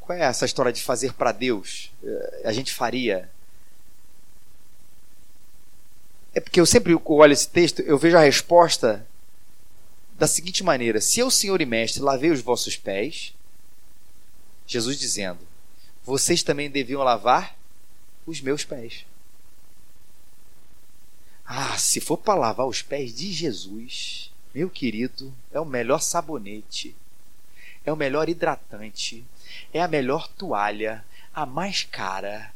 Qual 0.00 0.18
é 0.18 0.22
essa 0.22 0.44
história 0.44 0.72
de 0.72 0.82
fazer 0.82 1.12
para 1.14 1.32
Deus? 1.32 1.90
Eh, 2.04 2.42
a 2.44 2.52
gente 2.52 2.72
faria. 2.72 3.30
É 6.34 6.40
porque 6.40 6.60
eu 6.60 6.66
sempre 6.66 6.98
olho 7.04 7.32
esse 7.32 7.48
texto, 7.48 7.80
eu 7.82 7.96
vejo 7.96 8.16
a 8.16 8.20
resposta 8.20 9.06
da 10.18 10.26
seguinte 10.26 10.64
maneira: 10.64 11.00
Se 11.00 11.20
eu, 11.20 11.30
Senhor 11.30 11.60
e 11.60 11.66
Mestre, 11.66 12.02
lavei 12.02 12.30
os 12.30 12.40
vossos 12.40 12.76
pés, 12.76 13.32
Jesus 14.66 14.98
dizendo, 14.98 15.40
vocês 16.04 16.42
também 16.42 16.70
deviam 16.70 17.02
lavar 17.02 17.56
os 18.26 18.40
meus 18.40 18.64
pés. 18.64 19.04
Ah, 21.44 21.76
se 21.76 22.00
for 22.00 22.16
para 22.16 22.38
lavar 22.38 22.66
os 22.66 22.82
pés 22.82 23.14
de 23.14 23.32
Jesus, 23.32 24.30
meu 24.54 24.70
querido, 24.70 25.34
é 25.52 25.60
o 25.60 25.64
melhor 25.64 26.00
sabonete, 26.00 26.94
é 27.84 27.92
o 27.92 27.96
melhor 27.96 28.28
hidratante, 28.28 29.24
é 29.72 29.80
a 29.80 29.88
melhor 29.88 30.28
toalha, 30.28 31.04
a 31.34 31.44
mais 31.44 31.82
cara, 31.82 32.52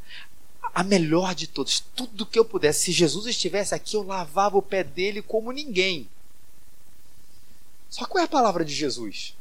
a 0.75 0.83
melhor 0.85 1.35
de 1.35 1.47
todos. 1.47 1.81
Tudo 1.81 2.27
que 2.27 2.38
eu 2.38 2.45
pudesse. 2.45 2.85
Se 2.85 2.92
Jesus 2.92 3.27
estivesse 3.27 3.75
aqui, 3.75 3.97
eu 3.97 4.03
lavava 4.03 4.57
o 4.57 4.62
pé 4.62 4.85
dele 4.85 5.23
como 5.23 5.53
ninguém. 5.53 6.09
Só 7.88 8.05
qual 8.05 8.23
é 8.23 8.25
a 8.25 8.29
palavra 8.29 8.64
de 8.64 8.75
Jesus? 8.75 9.35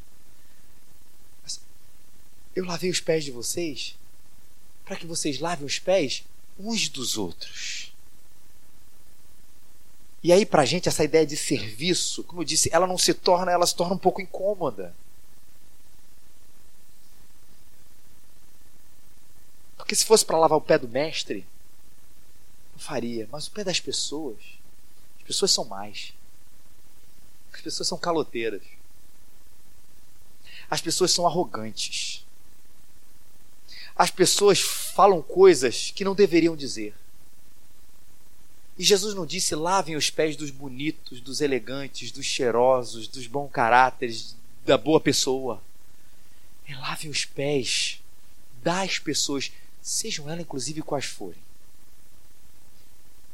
Eu 2.56 2.66
lavei 2.66 2.90
os 2.90 3.00
pés 3.00 3.24
de 3.24 3.32
vocês 3.32 3.98
para 4.86 4.96
que 4.96 5.06
vocês 5.06 5.40
lavem 5.40 5.66
os 5.66 5.80
pés 5.80 6.24
uns 6.58 6.88
dos 6.88 7.18
outros. 7.18 7.92
E 10.24 10.32
aí, 10.32 10.46
para 10.46 10.64
a 10.64 10.66
gente, 10.66 10.90
essa 10.90 11.04
ideia 11.04 11.26
de 11.26 11.38
serviço, 11.38 12.24
como 12.24 12.42
eu 12.42 12.46
disse, 12.46 12.70
ela 12.74 12.88
não 12.88 12.98
se 12.98 13.14
torna, 13.14 13.52
ela 13.52 13.68
se 13.68 13.76
torna 13.76 13.94
um 13.94 13.98
pouco 13.98 14.22
incômoda. 14.22 14.96
Porque 19.78 19.94
se 19.94 20.04
fosse 20.04 20.26
para 20.26 20.40
lavar 20.40 20.58
o 20.58 20.62
pé 20.62 20.80
do 20.80 20.88
mestre, 20.88 21.46
eu 22.74 22.80
faria. 22.80 23.30
Mas 23.32 23.46
o 23.46 23.52
pé 23.52 23.64
das 23.64 23.80
pessoas, 23.80 24.38
as 25.20 25.28
pessoas 25.28 25.52
são 25.52 25.66
mais. 25.66 26.12
As 27.54 27.62
pessoas 27.62 27.88
são 27.88 27.98
caloteiras. 27.98 28.64
As 30.70 30.82
pessoas 30.82 31.12
são 31.12 31.28
arrogantes. 31.28 32.25
As 33.96 34.12
pessoas 34.12 34.60
falam 34.60 35.22
coisas 35.22 35.92
que 35.96 36.04
não 36.04 36.14
deveriam 36.14 36.56
dizer. 36.56 36.94
E 38.78 38.84
Jesus 38.84 39.16
não 39.16 39.26
disse: 39.26 39.56
lavem 39.56 39.96
os 39.96 40.10
pés 40.10 40.36
dos 40.36 40.52
bonitos, 40.52 41.22
dos 41.22 41.40
elegantes, 41.40 42.12
dos 42.12 42.26
cheirosos, 42.26 43.08
dos 43.08 43.26
bons 43.28 43.50
caráteres, 43.50 44.36
da 44.66 44.78
boa 44.78 45.00
pessoa. 45.00 45.62
É 46.68 46.76
lavem 46.76 47.10
os 47.10 47.24
pés 47.24 48.02
das 48.62 49.00
pessoas, 49.00 49.52
sejam 49.82 50.30
elas 50.30 50.42
inclusive 50.42 50.82
quais 50.82 51.06
forem. 51.06 51.40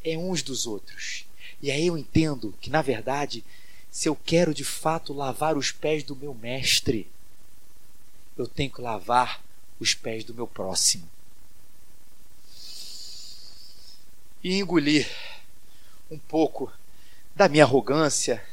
É 0.03 0.17
uns 0.17 0.43
dos 0.43 0.67
outros. 0.67 1.25
E 1.61 1.71
aí 1.71 1.87
eu 1.87 1.97
entendo 1.97 2.53
que, 2.59 2.69
na 2.69 2.81
verdade, 2.81 3.43
se 3.89 4.09
eu 4.09 4.15
quero 4.15 4.53
de 4.53 4.63
fato 4.63 5.13
lavar 5.13 5.57
os 5.57 5.71
pés 5.71 6.03
do 6.03 6.15
meu 6.15 6.33
mestre, 6.33 7.07
eu 8.37 8.47
tenho 8.47 8.71
que 8.71 8.81
lavar 8.81 9.41
os 9.81 9.95
pés 9.95 10.23
do 10.23 10.33
meu 10.33 10.45
próximo. 10.45 11.09
E 14.43 14.59
engolir 14.59 15.09
um 16.09 16.19
pouco 16.19 16.71
da 17.35 17.49
minha 17.49 17.63
arrogância, 17.63 18.43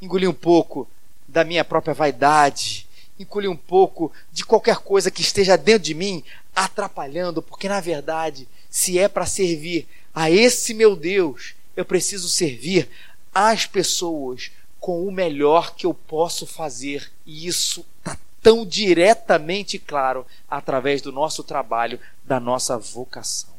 engolir 0.00 0.28
um 0.28 0.34
pouco 0.34 0.88
da 1.26 1.44
minha 1.44 1.64
própria 1.64 1.92
vaidade, 1.92 2.88
engolir 3.18 3.50
um 3.50 3.56
pouco 3.56 4.10
de 4.32 4.44
qualquer 4.44 4.78
coisa 4.78 5.10
que 5.10 5.20
esteja 5.20 5.56
dentro 5.56 5.82
de 5.84 5.94
mim 5.94 6.24
atrapalhando, 6.54 7.42
porque 7.42 7.68
na 7.68 7.80
verdade, 7.80 8.48
se 8.70 8.98
é 8.98 9.06
para 9.06 9.26
servir 9.26 9.86
a 10.14 10.30
esse 10.30 10.72
meu 10.72 10.96
Deus, 10.96 11.54
eu 11.76 11.84
preciso 11.84 12.28
servir 12.28 12.88
às 13.34 13.66
pessoas 13.66 14.50
com 14.80 15.06
o 15.06 15.12
melhor 15.12 15.74
que 15.74 15.84
eu 15.84 15.92
posso 15.92 16.46
fazer. 16.46 17.10
E 17.26 17.46
isso 17.46 17.84
está 17.98 18.16
tão 18.42 18.64
diretamente 18.64 19.78
claro 19.78 20.26
através 20.48 21.02
do 21.02 21.12
nosso 21.12 21.42
trabalho, 21.42 22.00
da 22.24 22.38
nossa 22.38 22.78
vocação. 22.78 23.50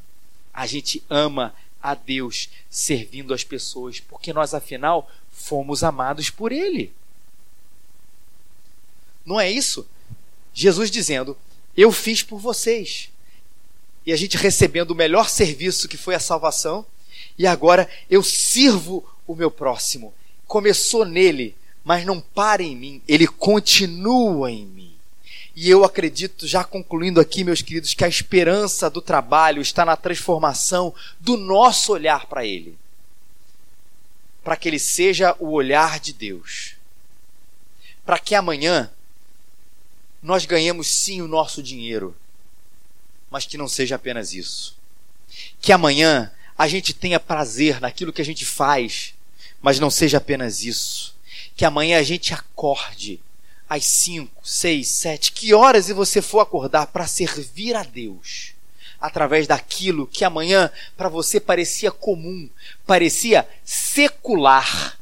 A 0.54 0.66
gente 0.66 1.04
ama 1.10 1.54
a 1.82 1.96
Deus 1.96 2.50
servindo 2.70 3.34
as 3.34 3.44
pessoas, 3.44 4.00
porque 4.00 4.34
nós, 4.34 4.54
afinal, 4.54 5.10
fomos 5.32 5.84
amados 5.84 6.30
por 6.30 6.52
Ele. 6.52 6.94
Não 9.26 9.40
é 9.40 9.50
isso? 9.50 9.88
Jesus 10.54 10.90
dizendo: 10.90 11.38
Eu 11.76 11.92
fiz 11.92 12.24
por 12.24 12.40
vocês. 12.40 13.10
E 14.06 14.12
a 14.12 14.16
gente 14.16 14.38
recebendo 14.38 14.92
o 14.92 14.96
melhor 14.96 15.30
serviço 15.30 15.88
que 15.88 15.98
foi 15.98 16.16
a 16.16 16.20
salvação, 16.20 16.86
e 17.38 17.46
agora 17.46 17.90
eu 18.10 18.24
sirvo 18.24 19.08
o 19.28 19.36
meu 19.36 19.52
próximo. 19.52 20.14
Começou 20.48 21.06
nele, 21.06 21.56
mas 21.90 22.06
não 22.06 22.22
para 22.22 22.62
em 22.62 22.76
mim, 22.76 23.02
ele 23.08 23.26
continua 23.26 24.52
em 24.52 24.64
mim. 24.64 24.94
E 25.56 25.68
eu 25.68 25.84
acredito, 25.84 26.46
já 26.46 26.64
concluindo 26.64 27.20
aqui, 27.20 27.44
meus 27.44 27.64
queridos, 27.64 27.96
que 27.96 28.04
a 28.04 28.08
esperança 28.08 28.92
do 28.92 29.02
trabalho 29.02 29.60
está 29.60 29.84
na 29.84 29.96
transformação 29.96 30.94
do 31.20 31.36
nosso 31.36 31.92
olhar 31.92 32.28
para 32.28 32.46
ele. 32.46 32.78
Para 34.44 34.56
que 34.56 34.70
ele 34.70 34.78
seja 34.78 35.36
o 35.40 35.50
olhar 35.50 36.00
de 36.00 36.14
Deus. 36.14 36.76
Para 38.06 38.20
que 38.20 38.36
amanhã 38.36 38.92
nós 40.22 40.46
ganhemos 40.46 40.86
sim 40.86 41.24
o 41.24 41.28
nosso 41.28 41.64
dinheiro, 41.64 42.16
mas 43.32 43.48
que 43.48 43.58
não 43.58 43.68
seja 43.68 43.96
apenas 43.96 44.32
isso. 44.32 44.78
Que 45.60 45.72
amanhã 45.72 46.32
a 46.56 46.68
gente 46.68 46.94
tenha 46.94 47.20
prazer 47.20 47.82
naquilo 47.82 48.14
que 48.14 48.22
a 48.22 48.26
gente 48.26 48.46
faz, 48.46 49.16
mas 49.60 49.80
não 49.80 49.90
seja 49.90 50.18
apenas 50.18 50.62
isso. 50.62 51.18
Que 51.60 51.66
amanhã 51.66 52.00
a 52.00 52.04
gente 52.04 52.34
acorde 52.34 53.20
às 53.68 53.84
5, 53.84 54.48
6, 54.48 54.88
7, 54.88 55.32
que 55.34 55.54
horas 55.54 55.90
você 55.90 56.22
for 56.22 56.40
acordar 56.40 56.88
para 56.88 57.06
servir 57.06 57.76
a 57.76 57.84
Deus, 57.84 58.54
através 58.98 59.46
daquilo 59.46 60.08
que 60.08 60.24
amanhã 60.24 60.72
para 60.96 61.10
você 61.10 61.38
parecia 61.38 61.92
comum, 61.92 62.50
parecia 62.88 63.46
secular, 63.66 64.98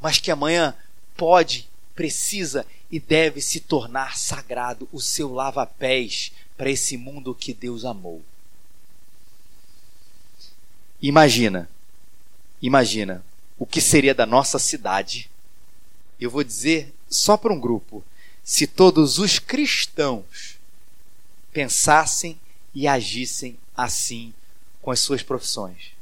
mas 0.00 0.18
que 0.18 0.32
amanhã 0.32 0.74
pode, 1.16 1.70
precisa 1.94 2.66
e 2.90 2.98
deve 2.98 3.40
se 3.40 3.60
tornar 3.60 4.18
sagrado 4.18 4.88
o 4.90 5.00
seu 5.00 5.32
lava-pés 5.32 6.32
para 6.56 6.70
esse 6.70 6.96
mundo 6.96 7.36
que 7.36 7.54
Deus 7.54 7.84
amou. 7.84 8.20
Imagina, 11.00 11.70
imagina 12.60 13.24
o 13.56 13.64
que 13.64 13.80
seria 13.80 14.12
da 14.12 14.26
nossa 14.26 14.58
cidade. 14.58 15.30
Eu 16.24 16.30
vou 16.30 16.42
dizer 16.42 16.90
só 17.06 17.36
para 17.36 17.52
um 17.52 17.60
grupo. 17.60 18.02
Se 18.42 18.66
todos 18.66 19.18
os 19.18 19.38
cristãos 19.38 20.58
pensassem 21.52 22.40
e 22.74 22.88
agissem 22.88 23.58
assim 23.76 24.32
com 24.80 24.90
as 24.90 25.00
suas 25.00 25.22
profissões. 25.22 25.92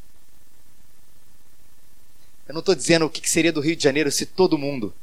Eu 2.47 2.55
não 2.55 2.61
estou 2.61 2.75
dizendo 2.75 3.05
o 3.05 3.11
que 3.11 3.29
seria 3.29 3.53
do 3.53 3.61
Rio 3.61 3.75
de 3.75 3.83
Janeiro 3.83 4.13
se 4.13 4.25
todo 4.25 4.57
mundo, 4.57 4.95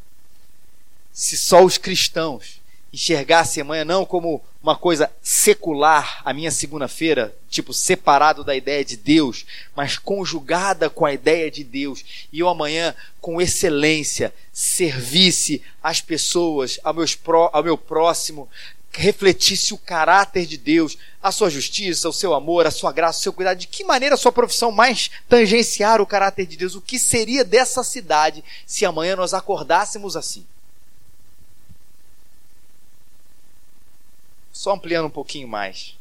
se 1.11 1.35
só 1.35 1.65
os 1.65 1.77
cristãos 1.77 2.61
enxergasse 2.93 3.59
amanhã 3.59 3.83
não 3.83 4.05
como 4.05 4.41
uma 4.61 4.75
coisa 4.75 5.09
secular, 5.21 6.21
a 6.25 6.33
minha 6.33 6.51
segunda-feira, 6.51 7.33
tipo 7.49 7.73
separado 7.73 8.43
da 8.43 8.55
ideia 8.55 8.83
de 8.83 8.97
Deus, 8.97 9.45
mas 9.75 9.97
conjugada 9.97 10.89
com 10.89 11.05
a 11.05 11.13
ideia 11.13 11.49
de 11.49 11.63
Deus, 11.63 12.27
e 12.31 12.39
eu 12.39 12.49
amanhã 12.49 12.93
com 13.21 13.41
excelência 13.41 14.33
servisse 14.51 15.61
as 15.81 16.01
pessoas, 16.01 16.77
ao, 16.83 16.93
meus 16.93 17.15
pró, 17.15 17.49
ao 17.53 17.63
meu 17.63 17.77
próximo, 17.77 18.49
refletisse 18.91 19.73
o 19.73 19.77
caráter 19.77 20.45
de 20.45 20.57
Deus, 20.57 20.97
a 21.23 21.31
sua 21.31 21.49
justiça, 21.49 22.09
o 22.09 22.13
seu 22.13 22.33
amor, 22.33 22.67
a 22.67 22.71
sua 22.71 22.91
graça, 22.91 23.19
o 23.19 23.21
seu 23.21 23.31
cuidado, 23.31 23.57
de 23.57 23.67
que 23.67 23.85
maneira 23.85 24.15
a 24.15 24.17
sua 24.17 24.31
profissão 24.31 24.71
mais 24.71 25.09
tangenciar 25.29 26.01
o 26.01 26.07
caráter 26.07 26.45
de 26.45 26.57
Deus, 26.57 26.75
o 26.75 26.81
que 26.81 26.99
seria 26.99 27.45
dessa 27.45 27.83
cidade 27.83 28.43
se 28.65 28.85
amanhã 28.85 29.15
nós 29.15 29.33
acordássemos 29.33 30.17
assim? 30.17 30.45
Só 34.59 34.73
ampliando 34.73 35.05
um 35.05 35.09
pouquinho 35.09 35.47
mais. 35.47 35.97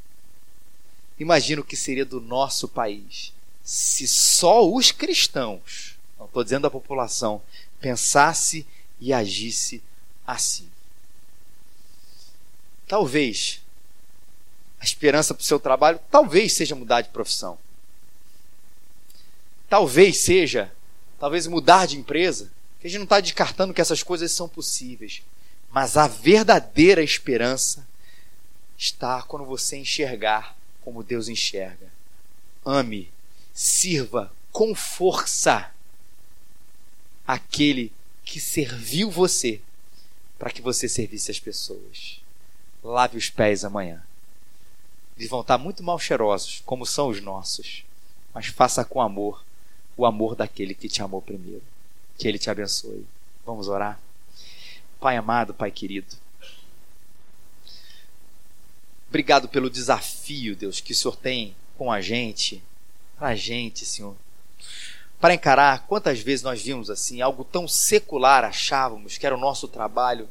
Imagina 1.17 1.61
o 1.61 1.65
que 1.65 1.77
seria 1.77 2.05
do 2.05 2.21
nosso 2.21 2.67
país 2.67 3.33
se 3.63 4.09
só 4.09 4.69
os 4.69 4.91
cristãos, 4.91 5.97
não 6.19 6.27
estou 6.27 6.43
dizendo 6.43 6.67
a 6.67 6.71
população, 6.71 7.41
pensasse 7.81 8.67
e 8.99 9.13
agisse 9.13 9.81
assim. 10.27 10.69
Talvez 12.89 13.63
a 14.81 14.85
esperança 14.85 15.35
para 15.35 15.43
o 15.43 15.45
seu 15.45 15.61
trabalho, 15.61 16.01
talvez 16.11 16.53
seja 16.55 16.75
mudar 16.75 17.03
de 17.03 17.11
profissão. 17.11 17.61
Talvez 19.69 20.17
seja, 20.17 20.73
talvez 21.21 21.47
mudar 21.47 21.87
de 21.87 21.97
empresa. 21.97 22.51
A 22.83 22.89
gente 22.89 22.99
não 22.99 23.05
está 23.05 23.21
descartando 23.21 23.73
que 23.73 23.81
essas 23.81 24.03
coisas 24.03 24.33
são 24.33 24.49
possíveis. 24.49 25.23
Mas 25.71 25.97
a 25.97 26.09
verdadeira 26.09 27.05
esperança 27.05 27.87
está 28.79 29.21
quando 29.23 29.45
você 29.45 29.77
enxergar 29.77 30.57
como 30.81 31.03
Deus 31.03 31.29
enxerga. 31.29 31.93
Ame, 32.65 33.11
sirva 33.53 34.33
com 34.53 34.75
força 34.75 35.71
aquele 37.27 37.93
que 38.25 38.41
serviu 38.41 39.11
você 39.11 39.61
para 40.39 40.51
que 40.51 40.63
você 40.63 40.89
servisse 40.89 41.31
as 41.31 41.41
pessoas. 41.41 42.21
Lave 42.83 43.19
os 43.19 43.29
pés 43.29 43.65
amanhã. 43.65 44.03
Eles 45.17 45.29
vão 45.29 45.41
estar 45.41 45.59
muito 45.59 45.83
mal 45.83 45.99
cheirosos, 45.99 46.63
como 46.65 46.87
são 46.87 47.09
os 47.09 47.21
nossos. 47.21 47.85
Mas 48.33 48.47
faça 48.47 48.85
com 48.85 49.03
amor 49.03 49.45
o 49.97 50.07
amor 50.07 50.37
daquele 50.37 50.75
que 50.75 50.89
te 50.89 51.03
amou 51.03 51.21
primeiro. 51.21 51.65
Que 52.17 52.29
ele 52.29 52.39
te 52.39 52.49
abençoe. 52.49 53.05
Vamos 53.45 53.67
orar? 53.67 53.99
Pai 55.01 55.17
amado, 55.17 55.53
Pai 55.53 55.73
querido. 55.73 56.15
Obrigado 59.09 59.49
pelo 59.49 59.71
desafio, 59.71 60.55
Deus, 60.55 60.81
que 60.81 60.93
o 60.93 60.95
Senhor 60.95 61.17
tem 61.17 61.57
com 61.77 61.91
a 61.91 62.01
gente, 62.01 62.63
para 63.17 63.29
a 63.29 63.35
gente, 63.35 63.87
Senhor. 63.87 64.15
Para 65.21 65.35
encarar 65.35 65.87
quantas 65.87 66.21
vezes 66.21 66.43
nós 66.43 66.63
vimos 66.63 66.91
assim, 66.91 67.21
algo 67.21 67.43
tão 67.43 67.67
secular 67.67 68.45
achávamos 68.45 69.19
que 69.19 69.27
era 69.27 69.35
o 69.35 69.41
nosso 69.41 69.67
trabalho, 69.67 70.29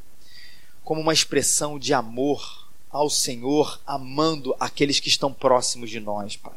como 0.83 1.01
uma 1.01 1.13
expressão 1.13 1.77
de 1.77 1.93
amor 1.93 2.67
ao 2.89 3.09
Senhor, 3.09 3.81
amando 3.85 4.55
aqueles 4.59 4.99
que 4.99 5.09
estão 5.09 5.33
próximos 5.33 5.89
de 5.89 5.99
nós, 5.99 6.37
Pai. 6.37 6.55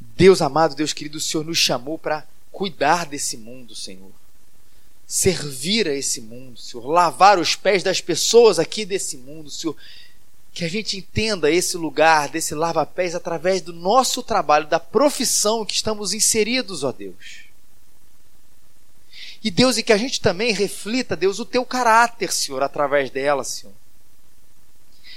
Deus 0.00 0.40
amado, 0.40 0.74
Deus 0.74 0.92
querido, 0.92 1.18
o 1.18 1.20
Senhor 1.20 1.44
nos 1.44 1.58
chamou 1.58 1.98
para 1.98 2.26
cuidar 2.52 3.06
desse 3.06 3.36
mundo, 3.36 3.74
Senhor. 3.74 4.12
Servir 5.06 5.86
a 5.86 5.94
esse 5.94 6.20
mundo, 6.20 6.58
Senhor. 6.58 6.84
Lavar 6.86 7.38
os 7.38 7.54
pés 7.54 7.82
das 7.82 8.00
pessoas 8.00 8.58
aqui 8.58 8.84
desse 8.84 9.16
mundo, 9.16 9.48
Senhor. 9.48 9.76
Que 10.52 10.64
a 10.64 10.68
gente 10.68 10.96
entenda 10.96 11.50
esse 11.50 11.76
lugar, 11.76 12.28
desse 12.28 12.54
lava-pés, 12.54 13.14
através 13.14 13.60
do 13.62 13.72
nosso 13.72 14.22
trabalho, 14.22 14.66
da 14.66 14.80
profissão 14.80 15.64
que 15.64 15.74
estamos 15.74 16.12
inseridos, 16.12 16.82
ó 16.82 16.90
Deus. 16.90 17.46
E 19.44 19.50
Deus, 19.50 19.76
e 19.76 19.82
que 19.82 19.92
a 19.92 19.96
gente 19.96 20.20
também 20.20 20.52
reflita, 20.52 21.14
Deus, 21.14 21.38
o 21.38 21.44
teu 21.44 21.64
caráter, 21.64 22.32
Senhor, 22.32 22.62
através 22.62 23.10
dela, 23.10 23.44
Senhor. 23.44 23.72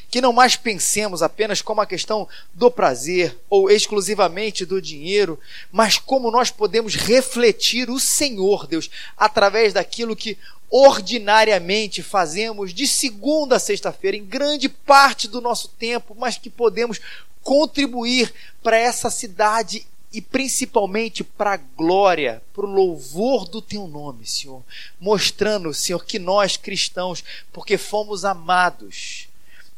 Que 0.09 0.21
não 0.21 0.33
mais 0.33 0.55
pensemos 0.55 1.21
apenas 1.21 1.61
como 1.61 1.81
a 1.81 1.85
questão 1.85 2.27
do 2.53 2.71
prazer 2.71 3.37
ou 3.49 3.69
exclusivamente 3.69 4.65
do 4.65 4.81
dinheiro, 4.81 5.39
mas 5.71 5.97
como 5.97 6.31
nós 6.31 6.49
podemos 6.49 6.95
refletir 6.95 7.89
o 7.89 7.99
Senhor, 7.99 8.65
Deus, 8.65 8.89
através 9.17 9.73
daquilo 9.73 10.15
que 10.15 10.37
ordinariamente 10.69 12.03
fazemos 12.03 12.73
de 12.73 12.87
segunda 12.87 13.55
a 13.55 13.59
sexta-feira, 13.59 14.17
em 14.17 14.25
grande 14.25 14.69
parte 14.69 15.27
do 15.27 15.41
nosso 15.41 15.67
tempo, 15.69 16.15
mas 16.17 16.37
que 16.37 16.49
podemos 16.49 16.99
contribuir 17.41 18.31
para 18.61 18.77
essa 18.77 19.09
cidade 19.09 19.85
e 20.11 20.21
principalmente 20.21 21.23
para 21.23 21.53
a 21.53 21.57
glória, 21.57 22.41
para 22.53 22.65
o 22.65 22.71
louvor 22.71 23.47
do 23.47 23.61
teu 23.61 23.87
nome, 23.87 24.25
Senhor. 24.25 24.63
Mostrando, 24.99 25.73
Senhor, 25.73 26.03
que 26.03 26.17
nós 26.17 26.57
cristãos, 26.57 27.23
porque 27.53 27.77
fomos 27.77 28.25
amados, 28.25 29.28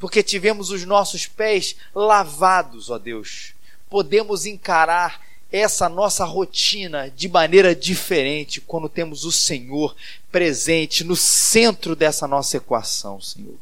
porque 0.01 0.23
tivemos 0.23 0.71
os 0.71 0.83
nossos 0.83 1.27
pés 1.27 1.75
lavados, 1.93 2.89
ó 2.89 2.97
Deus, 2.97 3.53
podemos 3.87 4.47
encarar 4.47 5.21
essa 5.51 5.87
nossa 5.87 6.25
rotina 6.25 7.11
de 7.11 7.29
maneira 7.29 7.75
diferente 7.75 8.59
quando 8.59 8.89
temos 8.89 9.25
o 9.25 9.31
Senhor 9.31 9.95
presente 10.31 11.03
no 11.03 11.15
centro 11.15 11.95
dessa 11.95 12.27
nossa 12.27 12.57
equação, 12.57 13.21
Senhor. 13.21 13.55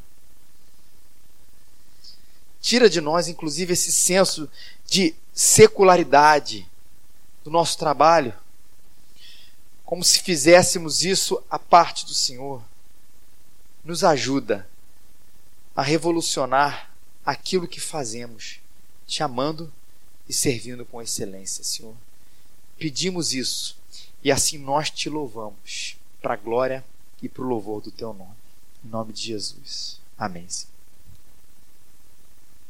Tira 2.61 2.89
de 2.89 3.01
nós, 3.01 3.27
inclusive, 3.27 3.73
esse 3.73 3.91
senso 3.91 4.49
de 4.85 5.13
secularidade 5.33 6.65
do 7.43 7.51
nosso 7.51 7.77
trabalho, 7.77 8.33
como 9.83 10.05
se 10.05 10.21
fizéssemos 10.21 11.03
isso 11.03 11.43
a 11.49 11.59
parte 11.59 12.05
do 12.05 12.13
Senhor. 12.13 12.61
Nos 13.83 14.05
ajuda 14.05 14.68
a 15.79 15.81
revolucionar 15.81 16.91
aquilo 17.25 17.65
que 17.65 17.79
fazemos, 17.79 18.59
te 19.07 19.23
amando 19.23 19.71
e 20.27 20.33
servindo 20.33 20.85
com 20.85 21.01
excelência, 21.01 21.63
Senhor. 21.63 21.95
Pedimos 22.77 23.33
isso 23.33 23.77
e 24.21 24.29
assim 24.29 24.57
nós 24.57 24.89
te 24.89 25.09
louvamos, 25.09 25.95
para 26.21 26.33
a 26.33 26.37
glória 26.37 26.83
e 27.21 27.29
para 27.29 27.43
o 27.43 27.47
louvor 27.47 27.81
do 27.81 27.91
teu 27.91 28.13
nome. 28.13 28.35
Em 28.83 28.89
nome 28.89 29.13
de 29.13 29.21
Jesus. 29.21 30.01
Amém. 30.17 30.49
Senhor. 30.49 30.78